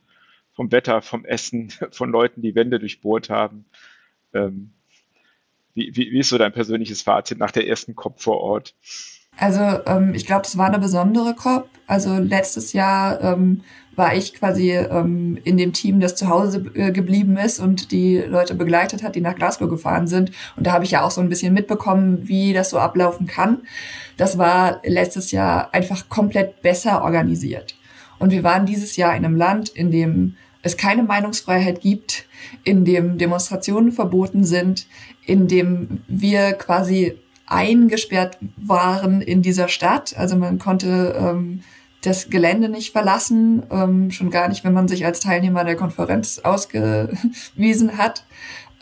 vom 0.52 0.72
Wetter, 0.72 1.00
vom 1.00 1.24
Essen, 1.24 1.70
von 1.90 2.10
Leuten, 2.10 2.42
die 2.42 2.54
Wände 2.54 2.78
durchbohrt 2.78 3.30
haben. 3.30 3.66
Ähm, 4.32 4.72
wie, 5.74 5.94
wie, 5.94 6.10
wie 6.10 6.18
ist 6.18 6.28
so 6.28 6.38
dein 6.38 6.52
persönliches 6.52 7.02
Fazit 7.02 7.38
nach 7.38 7.52
der 7.52 7.68
ersten 7.68 7.94
COP 7.94 8.20
vor 8.20 8.40
Ort? 8.40 8.74
Also 9.40 9.80
ähm, 9.86 10.12
ich 10.14 10.26
glaube, 10.26 10.42
das 10.42 10.58
war 10.58 10.66
eine 10.66 10.78
besondere 10.78 11.34
COP. 11.34 11.68
Also 11.86 12.18
letztes 12.18 12.74
Jahr 12.74 13.22
ähm, 13.22 13.62
war 13.96 14.14
ich 14.14 14.34
quasi 14.34 14.72
ähm, 14.72 15.38
in 15.44 15.56
dem 15.56 15.72
Team, 15.72 15.98
das 15.98 16.14
zu 16.14 16.28
Hause 16.28 16.70
äh, 16.74 16.92
geblieben 16.92 17.38
ist 17.38 17.58
und 17.58 17.90
die 17.90 18.18
Leute 18.18 18.54
begleitet 18.54 19.02
hat, 19.02 19.14
die 19.14 19.22
nach 19.22 19.34
Glasgow 19.34 19.68
gefahren 19.68 20.06
sind. 20.06 20.30
Und 20.56 20.66
da 20.66 20.72
habe 20.72 20.84
ich 20.84 20.90
ja 20.90 21.02
auch 21.02 21.10
so 21.10 21.22
ein 21.22 21.30
bisschen 21.30 21.54
mitbekommen, 21.54 22.28
wie 22.28 22.52
das 22.52 22.68
so 22.68 22.78
ablaufen 22.78 23.26
kann. 23.26 23.62
Das 24.18 24.36
war 24.36 24.82
letztes 24.84 25.30
Jahr 25.30 25.72
einfach 25.72 26.10
komplett 26.10 26.60
besser 26.60 27.02
organisiert. 27.02 27.76
Und 28.18 28.32
wir 28.32 28.44
waren 28.44 28.66
dieses 28.66 28.96
Jahr 28.96 29.16
in 29.16 29.24
einem 29.24 29.36
Land, 29.36 29.70
in 29.70 29.90
dem 29.90 30.36
es 30.62 30.76
keine 30.76 31.02
Meinungsfreiheit 31.02 31.80
gibt, 31.80 32.26
in 32.64 32.84
dem 32.84 33.16
Demonstrationen 33.16 33.90
verboten 33.90 34.44
sind, 34.44 34.86
in 35.24 35.48
dem 35.48 36.02
wir 36.08 36.52
quasi 36.52 37.16
eingesperrt 37.50 38.38
waren 38.56 39.20
in 39.20 39.42
dieser 39.42 39.68
Stadt. 39.68 40.16
Also 40.16 40.36
man 40.36 40.58
konnte 40.58 41.14
ähm, 41.18 41.62
das 42.02 42.30
Gelände 42.30 42.68
nicht 42.68 42.92
verlassen, 42.92 43.64
ähm, 43.70 44.10
schon 44.10 44.30
gar 44.30 44.48
nicht, 44.48 44.64
wenn 44.64 44.72
man 44.72 44.88
sich 44.88 45.04
als 45.04 45.20
Teilnehmer 45.20 45.64
der 45.64 45.76
Konferenz 45.76 46.38
ausgewiesen 46.38 47.98
hat. 47.98 48.24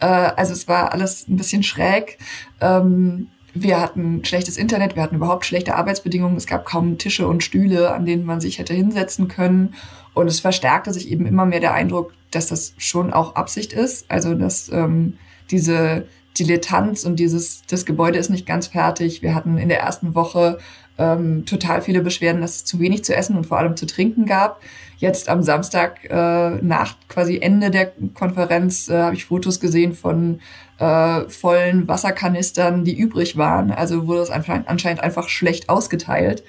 Äh, 0.00 0.06
also 0.06 0.52
es 0.52 0.68
war 0.68 0.92
alles 0.92 1.26
ein 1.28 1.36
bisschen 1.36 1.62
schräg. 1.62 2.18
Ähm, 2.60 3.28
wir 3.54 3.80
hatten 3.80 4.24
schlechtes 4.24 4.56
Internet, 4.56 4.94
wir 4.94 5.02
hatten 5.02 5.16
überhaupt 5.16 5.46
schlechte 5.46 5.74
Arbeitsbedingungen. 5.74 6.36
Es 6.36 6.46
gab 6.46 6.64
kaum 6.64 6.98
Tische 6.98 7.26
und 7.26 7.42
Stühle, 7.42 7.92
an 7.92 8.04
denen 8.06 8.24
man 8.24 8.40
sich 8.40 8.58
hätte 8.58 8.74
hinsetzen 8.74 9.26
können. 9.26 9.74
Und 10.14 10.28
es 10.28 10.40
verstärkte 10.40 10.92
sich 10.92 11.10
eben 11.10 11.26
immer 11.26 11.46
mehr 11.46 11.60
der 11.60 11.74
Eindruck, 11.74 12.12
dass 12.30 12.48
das 12.48 12.74
schon 12.76 13.12
auch 13.12 13.34
Absicht 13.34 13.72
ist. 13.72 14.10
Also 14.10 14.34
dass 14.34 14.68
ähm, 14.68 15.14
diese 15.50 16.06
Dilettanz 16.38 17.04
und 17.04 17.16
dieses, 17.16 17.62
das 17.66 17.84
Gebäude 17.84 18.18
ist 18.18 18.30
nicht 18.30 18.46
ganz 18.46 18.68
fertig. 18.68 19.22
Wir 19.22 19.34
hatten 19.34 19.58
in 19.58 19.68
der 19.68 19.80
ersten 19.80 20.14
Woche 20.14 20.58
ähm, 20.98 21.46
total 21.46 21.80
viele 21.80 22.00
Beschwerden, 22.00 22.40
dass 22.40 22.56
es 22.56 22.64
zu 22.64 22.80
wenig 22.80 23.04
zu 23.04 23.14
essen 23.14 23.36
und 23.36 23.46
vor 23.46 23.58
allem 23.58 23.76
zu 23.76 23.86
trinken 23.86 24.26
gab. 24.26 24.60
Jetzt 24.98 25.28
am 25.28 25.44
Samstag 25.44 26.04
äh, 26.10 26.56
nach 26.60 26.96
quasi 27.08 27.38
Ende 27.38 27.70
der 27.70 27.92
Konferenz 28.14 28.88
äh, 28.88 28.98
habe 28.98 29.14
ich 29.14 29.26
Fotos 29.26 29.60
gesehen 29.60 29.92
von 29.92 30.40
äh, 30.78 31.20
vollen 31.28 31.86
Wasserkanistern, 31.86 32.84
die 32.84 32.98
übrig 32.98 33.36
waren. 33.36 33.70
Also 33.70 34.08
wurde 34.08 34.22
es 34.22 34.30
anscheinend 34.30 35.00
einfach 35.00 35.28
schlecht 35.28 35.68
ausgeteilt, 35.68 36.42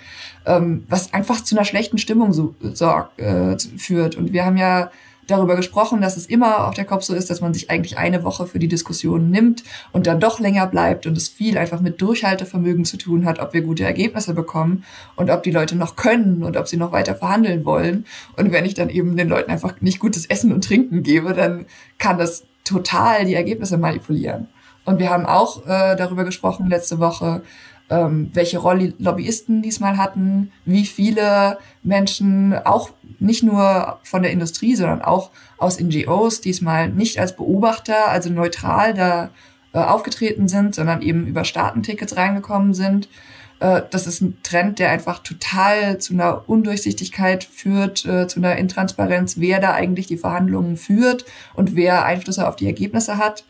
ähm, 0.48 0.84
was 0.90 1.14
einfach 1.14 1.42
zu 1.42 1.56
einer 1.56 1.66
schlechten 1.66 2.00
Stimmung 2.00 2.34
so, 2.34 2.56
sorgt, 2.74 3.20
äh, 3.20 3.56
führt. 3.78 4.16
Und 4.16 4.34
wir 4.34 4.46
haben 4.46 4.58
ja 4.58 4.90
darüber 5.30 5.56
gesprochen, 5.56 6.02
dass 6.02 6.18
es 6.18 6.26
immer 6.26 6.68
auf 6.68 6.74
der 6.74 6.86
COP 6.86 7.04
so 7.04 7.14
ist, 7.14 7.30
dass 7.30 7.42
man 7.42 7.54
sich 7.54 7.70
eigentlich 7.70 7.98
eine 7.98 8.24
Woche 8.24 8.48
für 8.48 8.60
die 8.60 8.68
Diskussion 8.68 9.30
nimmt 9.30 9.64
und 9.92 10.08
dann 10.08 10.20
doch 10.20 10.40
länger 10.40 10.68
bleibt 10.68 11.06
und 11.06 11.18
es 11.18 11.30
viel 11.30 11.58
einfach 11.58 11.80
mit 11.82 12.02
Durchhaltevermögen 12.02 12.86
zu 12.86 12.98
tun 12.98 13.26
hat, 13.26 13.40
ob 13.40 13.54
wir 13.54 13.62
gute 13.62 13.84
Ergebnisse 13.84 14.34
bekommen 14.34 14.84
und 15.16 15.30
ob 15.30 15.44
die 15.44 15.52
Leute 15.52 15.76
noch 15.76 15.96
können 15.96 16.44
und 16.44 16.58
ob 16.58 16.68
sie 16.68 16.78
noch 16.78 16.92
weiter 16.92 17.16
verhandeln 17.16 17.66
wollen. 17.66 18.06
Und 18.38 18.52
wenn 18.52 18.66
ich 18.66 18.74
dann 18.74 18.90
eben 18.90 19.16
den 19.18 19.30
Leuten 19.30 19.52
einfach 19.52 19.80
nicht 19.82 20.00
gutes 20.00 20.26
Essen 20.26 20.52
und 20.52 20.64
Trinken 20.64 21.04
gebe, 21.04 21.34
dann 21.34 21.66
kann 21.98 22.18
das 22.18 22.44
total 22.64 23.26
die 23.26 23.36
Ergebnisse 23.36 23.78
manipulieren. 23.78 24.48
Und 24.86 25.00
wir 25.00 25.10
haben 25.10 25.26
auch 25.26 25.68
äh, 25.68 25.96
darüber 25.96 26.24
gesprochen 26.24 26.68
letzte 26.68 27.00
Woche, 27.00 27.44
ähm, 27.90 28.30
welche 28.34 28.60
Rolle 28.60 28.94
Lobbyisten 29.00 29.62
diesmal 29.62 29.98
hatten, 29.98 30.52
wie 30.66 30.86
viele 30.86 31.58
Menschen 31.84 32.54
auch 32.54 32.92
nicht 33.20 33.44
nur 33.44 34.00
von 34.04 34.22
der 34.22 34.32
Industrie, 34.32 34.76
sondern 34.76 35.02
auch 35.02 35.32
aus 35.58 35.80
NGOs 35.80 36.42
diesmal 36.42 36.90
nicht 36.90 37.20
als 37.20 37.36
Beobachter, 37.36 38.08
also 38.08 38.30
neutral 38.30 38.94
da 38.94 39.30
äh, 39.74 39.80
aufgetreten 39.80 40.48
sind, 40.48 40.76
sondern 40.76 41.02
eben 41.02 41.28
über 41.28 41.44
Startentickets 41.44 42.16
reingekommen 42.16 42.74
sind. 42.74 43.10
Äh, 43.60 43.82
das 43.90 44.08
ist 44.08 44.22
ein 44.22 44.38
Trend, 44.44 44.80
der 44.80 44.90
einfach 44.90 45.20
total 45.20 45.98
zu 45.98 46.14
einer 46.14 46.48
Undurchsichtigkeit 46.48 47.44
führt, 47.44 48.06
äh, 48.06 48.28
zu 48.28 48.40
einer 48.40 48.56
Intransparenz, 48.56 49.38
wer 49.38 49.60
da 49.60 49.74
eigentlich 49.74 50.08
die 50.08 50.18
Verhandlungen 50.18 50.78
führt 50.78 51.26
und 51.56 51.76
wer 51.76 52.06
Einflüsse 52.06 52.48
auf 52.48 52.56
die 52.56 52.68
Ergebnisse 52.68 53.18
hat. 53.18 53.46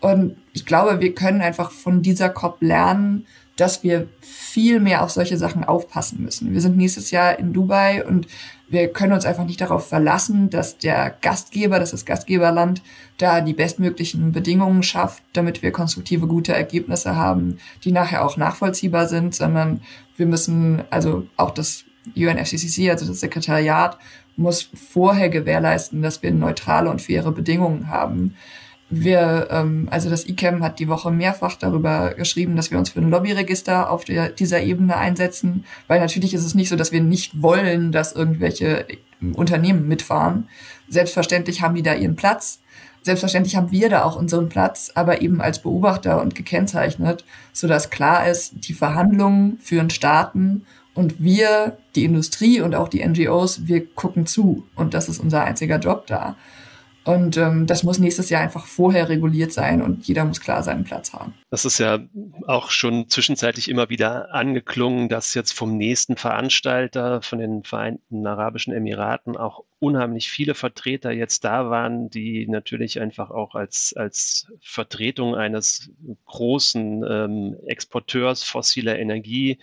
Und 0.00 0.36
ich 0.52 0.66
glaube, 0.66 1.00
wir 1.00 1.14
können 1.14 1.40
einfach 1.40 1.70
von 1.70 2.02
dieser 2.02 2.28
COP 2.28 2.60
lernen, 2.60 3.26
dass 3.56 3.82
wir 3.82 4.08
viel 4.20 4.80
mehr 4.80 5.02
auf 5.02 5.10
solche 5.10 5.36
Sachen 5.36 5.64
aufpassen 5.64 6.22
müssen. 6.22 6.52
Wir 6.52 6.60
sind 6.60 6.76
nächstes 6.76 7.10
Jahr 7.10 7.38
in 7.38 7.52
Dubai 7.52 8.04
und 8.04 8.26
wir 8.68 8.88
können 8.88 9.12
uns 9.12 9.24
einfach 9.24 9.44
nicht 9.44 9.60
darauf 9.60 9.88
verlassen, 9.88 10.50
dass 10.50 10.78
der 10.78 11.14
Gastgeber, 11.20 11.78
das 11.78 11.92
ist 11.92 12.06
Gastgeberland, 12.06 12.82
da 13.18 13.40
die 13.40 13.52
bestmöglichen 13.52 14.32
Bedingungen 14.32 14.82
schafft, 14.82 15.22
damit 15.32 15.62
wir 15.62 15.70
konstruktive, 15.70 16.26
gute 16.26 16.54
Ergebnisse 16.54 17.14
haben, 17.14 17.58
die 17.84 17.92
nachher 17.92 18.24
auch 18.24 18.36
nachvollziehbar 18.36 19.06
sind, 19.06 19.34
sondern 19.34 19.82
wir 20.16 20.26
müssen, 20.26 20.82
also 20.90 21.26
auch 21.36 21.50
das 21.50 21.84
UNFCCC, 22.16 22.90
also 22.90 23.06
das 23.06 23.20
Sekretariat, 23.20 23.98
muss 24.36 24.68
vorher 24.90 25.28
gewährleisten, 25.28 26.02
dass 26.02 26.22
wir 26.22 26.32
neutrale 26.32 26.90
und 26.90 27.00
faire 27.00 27.30
Bedingungen 27.30 27.88
haben. 27.88 28.34
Wir, 28.90 29.48
ähm, 29.50 29.88
also 29.90 30.10
das 30.10 30.28
ICAM 30.28 30.62
hat 30.62 30.78
die 30.78 30.88
Woche 30.88 31.10
mehrfach 31.10 31.56
darüber 31.56 32.14
geschrieben, 32.14 32.54
dass 32.54 32.70
wir 32.70 32.78
uns 32.78 32.90
für 32.90 33.00
ein 33.00 33.10
Lobbyregister 33.10 33.90
auf 33.90 34.04
der, 34.04 34.28
dieser 34.28 34.62
Ebene 34.62 34.96
einsetzen, 34.96 35.64
weil 35.88 36.00
natürlich 36.00 36.34
ist 36.34 36.44
es 36.44 36.54
nicht 36.54 36.68
so, 36.68 36.76
dass 36.76 36.92
wir 36.92 37.00
nicht 37.00 37.42
wollen, 37.42 37.92
dass 37.92 38.12
irgendwelche 38.12 38.86
Unternehmen 39.32 39.88
mitfahren. 39.88 40.48
Selbstverständlich 40.88 41.62
haben 41.62 41.74
die 41.74 41.82
da 41.82 41.94
ihren 41.94 42.16
Platz. 42.16 42.60
Selbstverständlich 43.02 43.56
haben 43.56 43.70
wir 43.70 43.88
da 43.88 44.04
auch 44.04 44.16
unseren 44.16 44.48
Platz, 44.48 44.90
aber 44.94 45.20
eben 45.20 45.40
als 45.40 45.60
Beobachter 45.60 46.22
und 46.22 46.34
gekennzeichnet, 46.34 47.24
so 47.52 47.68
dass 47.68 47.90
klar 47.90 48.28
ist, 48.28 48.66
die 48.68 48.72
Verhandlungen 48.72 49.58
führen 49.58 49.90
Staaten 49.90 50.64
und 50.94 51.22
wir, 51.22 51.78
die 51.96 52.04
Industrie 52.04 52.60
und 52.60 52.74
auch 52.74 52.88
die 52.88 53.06
NGOs, 53.06 53.66
wir 53.66 53.86
gucken 53.86 54.26
zu 54.26 54.66
und 54.74 54.94
das 54.94 55.08
ist 55.08 55.18
unser 55.18 55.44
einziger 55.44 55.78
Job 55.78 56.06
da. 56.06 56.36
Und 57.04 57.36
ähm, 57.36 57.66
das 57.66 57.82
muss 57.82 57.98
nächstes 57.98 58.30
Jahr 58.30 58.42
einfach 58.42 58.64
vorher 58.64 59.10
reguliert 59.10 59.52
sein 59.52 59.82
und 59.82 60.06
jeder 60.08 60.24
muss 60.24 60.40
klar 60.40 60.62
seinen 60.62 60.84
Platz 60.84 61.12
haben. 61.12 61.34
Das 61.50 61.66
ist 61.66 61.78
ja 61.78 61.98
auch 62.46 62.70
schon 62.70 63.08
zwischenzeitlich 63.08 63.68
immer 63.68 63.90
wieder 63.90 64.32
angeklungen, 64.34 65.10
dass 65.10 65.34
jetzt 65.34 65.52
vom 65.52 65.76
nächsten 65.76 66.16
Veranstalter, 66.16 67.20
von 67.20 67.38
den 67.38 67.62
Vereinten 67.62 68.26
Arabischen 68.26 68.72
Emiraten, 68.72 69.36
auch 69.36 69.64
unheimlich 69.80 70.30
viele 70.30 70.54
Vertreter 70.54 71.10
jetzt 71.10 71.44
da 71.44 71.68
waren, 71.68 72.08
die 72.08 72.48
natürlich 72.48 72.98
einfach 73.00 73.30
auch 73.30 73.54
als, 73.54 73.92
als 73.94 74.50
Vertretung 74.62 75.34
eines 75.34 75.90
großen 76.24 77.04
ähm, 77.06 77.56
Exporteurs 77.66 78.42
fossiler 78.42 78.98
Energie 78.98 79.58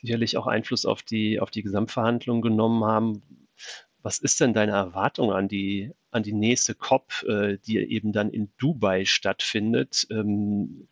sicherlich 0.00 0.36
auch 0.36 0.48
Einfluss 0.48 0.84
auf 0.84 1.02
die, 1.02 1.38
auf 1.38 1.52
die 1.52 1.62
Gesamtverhandlungen 1.62 2.42
genommen 2.42 2.84
haben 2.84 3.22
was 4.02 4.18
ist 4.18 4.40
denn 4.40 4.54
deine 4.54 4.72
Erwartung 4.72 5.32
an 5.32 5.48
die, 5.48 5.92
an 6.10 6.22
die 6.22 6.32
nächste 6.32 6.74
COP, 6.74 7.22
äh, 7.28 7.58
die 7.66 7.78
eben 7.78 8.12
dann 8.12 8.30
in 8.30 8.50
Dubai 8.58 9.04
stattfindet? 9.04 10.06
Ähm, 10.10 10.88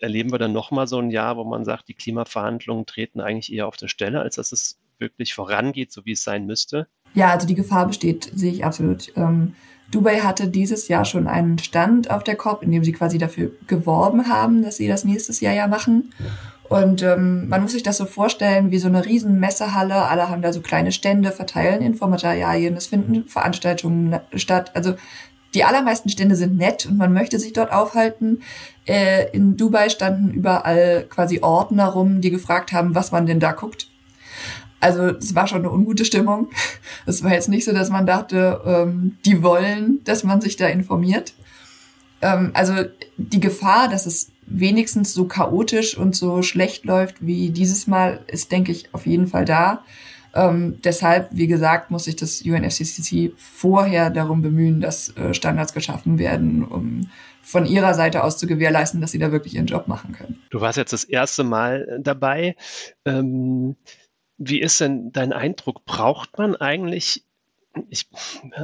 erleben 0.00 0.32
wir 0.32 0.38
dann 0.38 0.52
nochmal 0.52 0.86
so 0.86 0.98
ein 0.98 1.10
Jahr, 1.10 1.36
wo 1.36 1.44
man 1.44 1.64
sagt, 1.64 1.88
die 1.88 1.94
Klimaverhandlungen 1.94 2.86
treten 2.86 3.20
eigentlich 3.20 3.52
eher 3.52 3.66
auf 3.66 3.76
der 3.76 3.88
Stelle, 3.88 4.20
als 4.20 4.36
dass 4.36 4.52
es 4.52 4.78
wirklich 4.98 5.34
vorangeht, 5.34 5.92
so 5.92 6.04
wie 6.04 6.12
es 6.12 6.22
sein 6.22 6.46
müsste? 6.46 6.86
Ja, 7.14 7.30
also 7.30 7.46
die 7.46 7.54
Gefahr 7.54 7.86
besteht, 7.86 8.30
sehe 8.34 8.52
ich 8.52 8.64
absolut. 8.64 9.12
Ähm, 9.16 9.54
Dubai 9.90 10.20
hatte 10.20 10.48
dieses 10.48 10.88
Jahr 10.88 11.04
schon 11.04 11.28
einen 11.28 11.58
Stand 11.58 12.10
auf 12.10 12.24
der 12.24 12.36
COP, 12.36 12.62
in 12.62 12.72
dem 12.72 12.84
sie 12.84 12.92
quasi 12.92 13.18
dafür 13.18 13.52
geworben 13.66 14.28
haben, 14.28 14.62
dass 14.62 14.76
sie 14.76 14.88
das 14.88 15.04
nächstes 15.04 15.40
Jahr 15.40 15.54
ja 15.54 15.66
machen. 15.68 16.12
Und 16.68 17.02
ähm, 17.02 17.48
man 17.48 17.62
muss 17.62 17.72
sich 17.72 17.82
das 17.82 17.96
so 17.96 18.06
vorstellen 18.06 18.70
wie 18.70 18.78
so 18.78 18.88
eine 18.88 19.04
riesen 19.04 19.38
Messehalle. 19.38 19.94
Alle 19.94 20.28
haben 20.28 20.42
da 20.42 20.52
so 20.52 20.60
kleine 20.60 20.92
Stände, 20.92 21.30
verteilen 21.30 21.82
Infomaterialien. 21.82 22.76
Es 22.76 22.88
finden 22.88 23.28
Veranstaltungen 23.28 24.18
statt. 24.34 24.72
Also 24.74 24.94
die 25.54 25.64
allermeisten 25.64 26.08
Stände 26.08 26.36
sind 26.36 26.56
nett 26.56 26.86
und 26.86 26.96
man 26.96 27.12
möchte 27.12 27.38
sich 27.38 27.52
dort 27.52 27.72
aufhalten. 27.72 28.42
Äh, 28.84 29.30
in 29.30 29.56
Dubai 29.56 29.88
standen 29.88 30.30
überall 30.30 31.06
quasi 31.08 31.40
Ordner 31.40 31.86
rum, 31.86 32.20
die 32.20 32.30
gefragt 32.30 32.72
haben, 32.72 32.94
was 32.94 33.12
man 33.12 33.26
denn 33.26 33.40
da 33.40 33.52
guckt. 33.52 33.88
Also 34.80 35.04
es 35.04 35.34
war 35.34 35.46
schon 35.46 35.60
eine 35.60 35.70
ungute 35.70 36.04
Stimmung. 36.04 36.48
Es 37.06 37.22
war 37.22 37.32
jetzt 37.32 37.48
nicht 37.48 37.64
so, 37.64 37.72
dass 37.72 37.88
man 37.88 38.04
dachte, 38.04 38.60
ähm, 38.66 39.16
die 39.24 39.42
wollen, 39.42 40.00
dass 40.04 40.24
man 40.24 40.40
sich 40.40 40.56
da 40.56 40.66
informiert. 40.66 41.34
Ähm, 42.20 42.50
also 42.52 42.74
die 43.16 43.40
Gefahr, 43.40 43.88
dass 43.88 44.06
es 44.06 44.32
wenigstens 44.46 45.12
so 45.12 45.26
chaotisch 45.26 45.96
und 45.96 46.14
so 46.14 46.42
schlecht 46.42 46.84
läuft 46.84 47.16
wie 47.24 47.50
dieses 47.50 47.86
Mal, 47.86 48.20
ist, 48.26 48.52
denke 48.52 48.72
ich, 48.72 48.92
auf 48.92 49.06
jeden 49.06 49.26
Fall 49.26 49.44
da. 49.44 49.84
Ähm, 50.34 50.78
deshalb, 50.84 51.28
wie 51.32 51.46
gesagt, 51.46 51.90
muss 51.90 52.04
sich 52.04 52.16
das 52.16 52.42
UNFCCC 52.42 53.32
vorher 53.36 54.10
darum 54.10 54.42
bemühen, 54.42 54.80
dass 54.80 55.16
äh, 55.16 55.32
Standards 55.32 55.72
geschaffen 55.72 56.18
werden, 56.18 56.64
um 56.64 57.08
von 57.42 57.64
ihrer 57.64 57.94
Seite 57.94 58.24
aus 58.24 58.38
zu 58.38 58.46
gewährleisten, 58.46 59.00
dass 59.00 59.12
sie 59.12 59.18
da 59.18 59.32
wirklich 59.32 59.54
ihren 59.54 59.66
Job 59.66 59.88
machen 59.88 60.12
können. 60.12 60.42
Du 60.50 60.60
warst 60.60 60.76
jetzt 60.76 60.92
das 60.92 61.04
erste 61.04 61.44
Mal 61.44 62.00
dabei. 62.02 62.56
Ähm, 63.04 63.76
wie 64.36 64.60
ist 64.60 64.80
denn 64.80 65.12
dein 65.12 65.32
Eindruck? 65.32 65.84
Braucht 65.84 66.36
man 66.38 66.56
eigentlich 66.56 67.24
ich, 67.90 68.08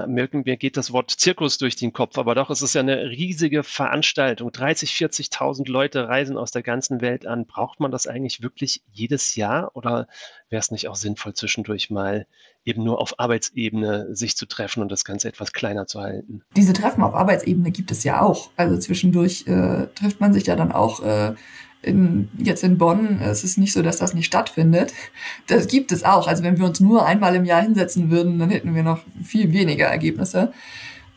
mir, 0.07 0.29
mir 0.33 0.57
geht 0.57 0.77
das 0.77 0.93
Wort 0.93 1.11
Zirkus 1.11 1.59
durch 1.59 1.77
den 1.77 1.93
Kopf, 1.93 2.19
aber 2.19 2.35
doch, 2.35 2.51
es 2.51 2.63
ist 2.63 2.75
ja 2.75 2.81
eine 2.81 3.11
riesige 3.11 3.63
Veranstaltung. 3.63 4.51
30, 4.51 4.93
40.000 4.93 5.71
Leute 5.71 6.09
reisen 6.09 6.37
aus 6.37 6.51
der 6.51 6.63
ganzen 6.63 7.01
Welt 7.01 7.27
an. 7.27 7.47
Braucht 7.47 7.81
man 7.81 7.91
das 7.91 8.07
eigentlich 8.07 8.43
wirklich 8.43 8.83
jedes 8.91 9.37
Jahr 9.37 9.75
oder 9.75 10.07
wäre 10.49 10.61
es 10.61 10.71
nicht 10.71 10.89
auch 10.89 10.97
sinnvoll, 10.97 11.35
zwischendurch 11.35 11.91
mal 11.91 12.27
eben 12.65 12.85
nur 12.85 13.01
auf 13.01 13.19
Arbeitsebene 13.19 14.15
sich 14.15 14.37
zu 14.37 14.47
treffen 14.47 14.83
und 14.83 14.93
das 14.93 15.05
Ganze 15.05 15.29
etwas 15.29 15.53
kleiner 15.53 15.87
zu 15.87 16.01
halten? 16.01 16.43
Diese 16.57 16.73
Treffen 16.73 17.03
auf 17.03 17.15
Arbeitsebene 17.15 17.71
gibt 17.71 17.91
es 17.91 18.05
ja 18.05 18.21
auch. 18.21 18.51
Also 18.57 18.79
zwischendurch 18.79 19.47
äh, 19.47 19.87
trifft 19.95 20.21
man 20.21 20.33
sich 20.33 20.47
ja 20.47 20.57
dann 20.57 20.73
auch 20.73 21.03
äh, 21.03 21.35
in, 21.83 22.29
jetzt 22.39 22.63
in 22.63 22.79
Bonn, 22.79 23.21
es 23.21 23.45
ist 23.45 23.59
nicht 23.59 23.73
so, 23.73 23.83
dass 23.83 23.99
das 23.99 24.15
nicht 24.15 24.27
stattfindet. 24.27 24.93
Das 25.49 25.67
gibt 25.67 25.93
es 25.93 26.05
auch. 26.05 26.29
Also 26.29 26.43
wenn 26.43 26.59
wir 26.59 26.67
uns 26.67 26.81
nur 26.81 27.05
einmal 27.05 27.35
im 27.35 27.45
Jahr 27.45 27.63
hinsetzen 27.63 28.11
würden, 28.11 28.39
dann 28.39 28.51
hätten 28.51 28.75
wir 28.75 28.83
noch 28.83 29.01
viel 29.23 29.53
weniger 29.53 29.87
Ergebnisse. 29.87 30.53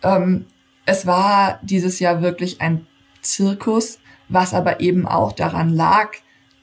Ähm, 0.04 0.46
es 0.86 1.06
war 1.06 1.60
dieses 1.62 2.00
Jahr 2.00 2.22
wirklich 2.22 2.62
ein 2.62 2.88
Zirkus, 3.22 4.00
was 4.28 4.54
aber 4.54 4.82
eben 4.82 5.08
auch 5.08 5.32
daran 5.32 5.70
lag, 5.70 6.10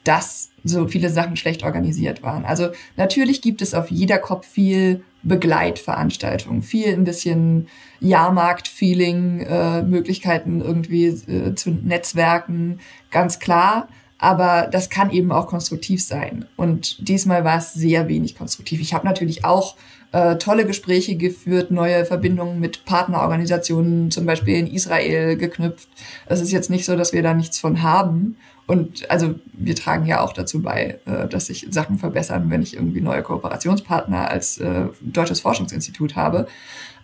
dass 0.03 0.49
so 0.63 0.87
viele 0.87 1.09
Sachen 1.09 1.35
schlecht 1.35 1.63
organisiert 1.63 2.23
waren. 2.23 2.45
Also 2.45 2.69
natürlich 2.97 3.41
gibt 3.41 3.61
es 3.61 3.73
auf 3.73 3.89
jeder 3.89 4.17
Kopf 4.17 4.47
viel 4.47 5.03
Begleitveranstaltungen, 5.23 6.61
viel 6.61 6.93
ein 6.93 7.05
bisschen 7.05 7.67
Jahrmarkt-Feeling, 7.99 9.39
äh, 9.41 9.81
Möglichkeiten 9.81 10.61
irgendwie 10.61 11.05
äh, 11.05 11.55
zu 11.55 11.71
Netzwerken, 11.71 12.79
ganz 13.11 13.39
klar. 13.39 13.87
aber 14.17 14.69
das 14.71 14.89
kann 14.89 15.11
eben 15.11 15.33
auch 15.33 15.47
konstruktiv 15.47 16.01
sein. 16.01 16.45
Und 16.55 17.09
diesmal 17.09 17.43
war 17.43 17.57
es 17.57 17.73
sehr 17.73 18.07
wenig 18.07 18.37
konstruktiv. 18.37 18.79
Ich 18.79 18.93
habe 18.93 19.05
natürlich 19.05 19.43
auch 19.43 19.75
äh, 20.13 20.37
tolle 20.37 20.65
Gespräche 20.65 21.17
geführt, 21.17 21.71
neue 21.71 22.05
Verbindungen 22.05 22.59
mit 22.59 22.85
Partnerorganisationen, 22.85 24.11
zum 24.11 24.25
Beispiel 24.25 24.55
in 24.55 24.67
Israel 24.67 25.35
geknüpft. 25.35 25.89
Es 26.27 26.39
ist 26.39 26.51
jetzt 26.51 26.69
nicht 26.69 26.85
so, 26.85 26.95
dass 26.95 27.11
wir 27.13 27.23
da 27.23 27.33
nichts 27.33 27.59
von 27.59 27.81
haben. 27.81 28.37
Und 28.65 29.09
also 29.11 29.35
wir 29.51 29.75
tragen 29.75 30.05
ja 30.05 30.21
auch 30.21 30.33
dazu 30.33 30.61
bei, 30.61 30.99
äh, 31.05 31.27
dass 31.27 31.47
sich 31.47 31.67
Sachen 31.69 31.97
verbessern, 31.97 32.49
wenn 32.49 32.61
ich 32.61 32.75
irgendwie 32.75 33.01
neue 33.01 33.21
Kooperationspartner 33.21 34.29
als 34.29 34.57
äh, 34.57 34.85
Deutsches 35.01 35.41
Forschungsinstitut 35.41 36.15
habe. 36.15 36.47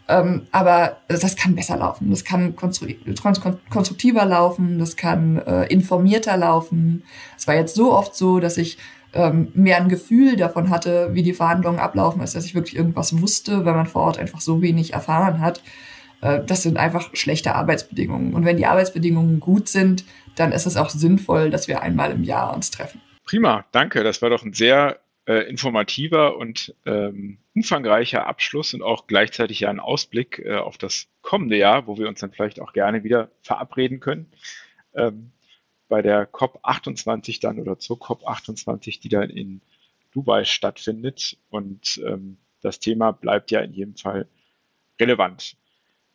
Ähm, 0.08 0.48
aber 0.52 0.98
das 1.08 1.36
kann 1.36 1.56
besser 1.56 1.78
laufen, 1.78 2.10
das 2.10 2.24
kann 2.24 2.56
konstruktiver 2.56 4.26
laufen, 4.26 4.80
das 4.80 4.96
kann 4.96 5.38
äh, 5.38 5.66
informierter 5.66 6.36
laufen. 6.38 7.04
Es 7.38 7.46
war 7.46 7.56
jetzt 7.56 7.76
so 7.76 7.94
oft 7.94 8.16
so, 8.16 8.40
dass 8.40 8.58
ich 8.58 8.78
ähm, 9.14 9.50
mehr 9.54 9.78
ein 9.78 9.90
Gefühl 9.90 10.36
davon 10.36 10.70
hatte, 10.70 11.10
wie 11.14 11.24
die 11.24 11.34
Verhandlungen 11.34 11.80
ablaufen, 11.80 12.22
als 12.22 12.34
dass 12.34 12.46
ich 12.46 12.56
wirklich 12.56 12.76
irgendwas 12.76 13.22
wusste, 13.22 13.66
weil 13.66 13.76
man 13.76 13.86
vor 13.86 14.04
Ort 14.04 14.18
einfach 14.18 14.42
so 14.42 14.62
wenig 14.62 14.94
erfahren 14.94 15.42
hat. 15.42 15.62
Das 16.48 16.64
sind 16.64 16.76
einfach 16.76 17.16
schlechte 17.16 17.56
Arbeitsbedingungen. 17.56 18.34
Und 18.34 18.44
wenn 18.44 18.58
die 18.58 18.66
Arbeitsbedingungen 18.66 19.40
gut 19.40 19.70
sind, 19.70 20.04
dann 20.40 20.52
ist 20.52 20.66
es 20.66 20.78
auch 20.78 20.90
sinnvoll, 20.90 21.50
dass 21.50 21.68
wir 21.68 21.82
einmal 21.82 22.12
im 22.12 22.24
Jahr 22.24 22.54
uns 22.54 22.72
treffen. 22.72 23.02
Prima, 23.26 23.66
danke. 23.72 24.04
Das 24.04 24.22
war 24.22 24.30
doch 24.30 24.44
ein 24.44 24.54
sehr 24.54 25.00
äh, 25.26 25.48
informativer 25.50 26.38
und 26.38 26.74
ähm, 26.86 27.38
umfangreicher 27.54 28.26
Abschluss 28.26 28.74
und 28.74 28.82
auch 28.82 29.06
gleichzeitig 29.06 29.60
ja 29.62 29.70
ein 29.70 29.80
Ausblick 29.80 30.40
äh, 30.40 30.56
auf 30.56 30.78
das 30.78 31.08
kommende 31.22 31.58
Jahr, 31.58 31.88
wo 31.88 31.98
wir 31.98 32.08
uns 32.08 32.20
dann 32.20 32.32
vielleicht 32.32 32.60
auch 32.60 32.74
gerne 32.74 33.04
wieder 33.04 33.30
verabreden 33.42 34.00
können. 34.00 34.32
Ähm, 34.96 35.32
bei 35.88 36.02
der 36.02 36.32
COP28 36.32 37.42
dann 37.42 37.60
oder 37.60 37.78
zur 37.80 37.98
COP28, 37.98 39.02
die 39.02 39.10
dann 39.10 39.30
in 39.30 39.62
Dubai 40.12 40.46
stattfindet. 40.46 41.38
Und 41.50 42.02
ähm, 42.06 42.38
das 42.62 42.80
Thema 42.80 43.12
bleibt 43.12 43.52
ja 43.52 43.60
in 43.62 43.74
jedem 43.74 43.96
Fall 43.96 44.28
relevant. 45.00 45.56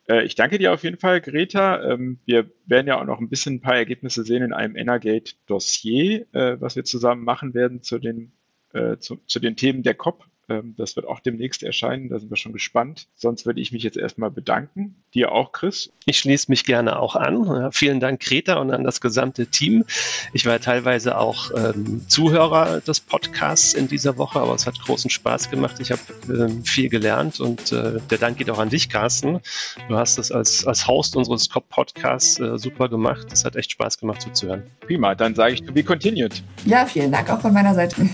Äh, 0.08 0.24
ich 0.24 0.34
danke 0.34 0.58
dir 0.58 0.72
auf 0.72 0.82
jeden 0.82 0.98
Fall, 0.98 1.20
Greta. 1.20 1.82
Ähm, 1.92 2.20
wir 2.26 2.50
werden 2.66 2.86
ja 2.86 3.00
auch 3.00 3.04
noch 3.04 3.20
ein 3.20 3.28
bisschen 3.28 3.56
ein 3.56 3.60
paar 3.60 3.76
Ergebnisse 3.76 4.24
sehen 4.24 4.42
in 4.42 4.52
einem 4.52 4.76
Energate-Dossier, 4.76 6.26
äh, 6.32 6.60
was 6.60 6.76
wir 6.76 6.84
zusammen 6.84 7.24
machen 7.24 7.54
werden 7.54 7.82
zu 7.82 7.98
den, 7.98 8.32
äh, 8.72 8.98
zu, 8.98 9.16
zu 9.26 9.40
den 9.40 9.56
Themen 9.56 9.82
der 9.82 9.94
COP. 9.94 10.26
Ähm, 10.48 10.74
das 10.76 10.96
wird 10.96 11.07
auch 11.07 11.20
demnächst 11.20 11.62
erscheinen, 11.62 12.09
da 12.09 12.18
sind 12.18 12.30
wir 12.30 12.37
schon 12.37 12.52
gespannt. 12.52 13.09
Sonst 13.14 13.46
würde 13.46 13.61
ich 13.61 13.72
mich 13.72 13.83
jetzt 13.83 13.96
erstmal 13.96 14.30
bedanken. 14.30 14.96
Dir 15.14 15.33
auch, 15.33 15.52
Chris. 15.52 15.90
Ich 16.07 16.18
schließe 16.18 16.50
mich 16.50 16.64
gerne 16.64 16.98
auch 16.98 17.16
an. 17.16 17.72
Vielen 17.72 18.00
Dank, 18.00 18.20
Greta, 18.20 18.54
und 18.54 18.70
an 18.70 18.85
das 18.85 19.00
gesamte 19.00 19.46
Team. 19.46 19.85
Ich 20.33 20.46
war 20.46 20.61
teilweise 20.61 21.18
auch 21.18 21.50
ähm, 21.57 22.02
Zuhörer 22.09 22.80
des 22.80 23.00
Podcasts 23.00 23.74
in 23.74 23.88
dieser 23.88 24.18
Woche, 24.18 24.40
aber 24.40 24.54
es 24.54 24.66
hat 24.66 24.78
großen 24.80 25.11
Spaß 25.11 25.50
gemacht. 25.50 25.80
Ich 25.80 25.90
habe 25.90 26.00
ähm, 26.28 26.64
viel 26.64 26.88
gelernt 26.88 27.40
und 27.40 27.72
äh, 27.72 28.00
der 28.11 28.18
Dank 28.18 28.38
geht 28.38 28.50
auch 28.50 28.59
an 28.59 28.68
dich, 28.68 28.88
Carsten. 28.88 29.40
Du 29.88 29.96
hast 29.96 30.18
es 30.18 30.30
als, 30.30 30.66
als 30.66 30.87
Host 30.87 31.16
unseres 31.16 31.48
Podcasts 31.48 32.38
äh, 32.38 32.59
super 32.59 32.88
gemacht. 32.88 33.28
Es 33.33 33.44
hat 33.44 33.57
echt 33.57 33.72
Spaß 33.72 33.98
gemacht 33.98 34.22
zuzuhören. 34.22 34.64
Prima, 34.80 35.14
dann 35.14 35.35
sage 35.35 35.54
ich 35.54 35.62
to 35.62 35.72
be 35.72 35.83
continued. 35.83 36.42
Ja, 36.64 36.87
vielen 36.87 37.12
Dank 37.12 37.30
auch 37.30 37.40
von 37.40 37.52
meiner 37.52 37.74
Seite. 37.74 37.96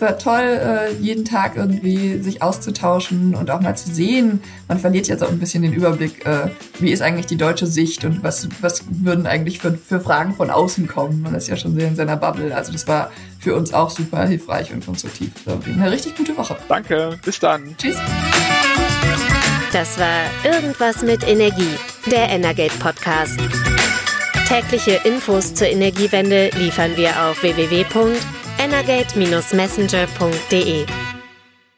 es 0.00 0.06
war 0.06 0.16
toll, 0.16 0.40
äh, 0.40 0.94
jeden 0.94 1.26
Tag 1.26 1.56
irgendwie 1.56 2.22
sich 2.22 2.40
auszutauschen 2.40 3.34
und 3.34 3.50
auch 3.50 3.60
mal 3.60 3.76
zu 3.76 3.92
sehen. 3.92 4.40
Man 4.66 4.78
verliert 4.78 5.08
jetzt 5.08 5.22
auch 5.22 5.28
ein 5.28 5.38
bisschen 5.38 5.62
den 5.62 5.74
Überblick, 5.74 6.24
äh, 6.24 6.48
wie 6.78 6.90
ist 6.90 7.02
eigentlich 7.02 7.26
die 7.26 7.36
deutsche 7.36 7.66
Sicht 7.66 8.02
und 8.06 8.22
was, 8.22 8.48
was 8.62 8.82
würden 8.88 9.26
eigentlich 9.26 9.58
für, 9.58 9.74
für 9.74 10.00
Fragen 10.00 10.34
von 10.34 10.48
außen 10.48 10.86
kommen. 10.86 11.20
Man 11.20 11.34
ist 11.34 11.48
ja 11.48 11.56
schon 11.56 11.74
sehr 11.74 11.88
in 11.88 11.96
seiner 11.96 12.16
Bubble. 12.16 12.56
Also 12.56 12.72
das 12.72 12.88
war 12.88 13.10
für 13.38 13.54
uns 13.54 13.74
auch 13.74 13.90
super 13.90 14.26
hilfreich 14.26 14.72
und 14.72 14.86
konstruktiv. 14.86 15.32
Eine 15.46 15.90
richtig 15.90 16.16
gute 16.16 16.34
Woche. 16.34 16.56
Danke, 16.66 17.18
bis 17.22 17.38
dann. 17.38 17.76
Tschüss. 17.76 17.96
Das 19.70 19.98
war 19.98 20.50
Irgendwas 20.50 21.02
mit 21.02 21.28
Energie, 21.28 21.76
der 22.10 22.30
Energate 22.30 22.72
Podcast. 22.78 23.38
Tägliche 24.48 24.98
Infos 25.04 25.52
zur 25.54 25.68
Energiewende 25.68 26.48
liefern 26.56 26.96
wir 26.96 27.10
auf 27.22 27.42
www 27.42 27.84
energate-messenger.de. 28.60 31.09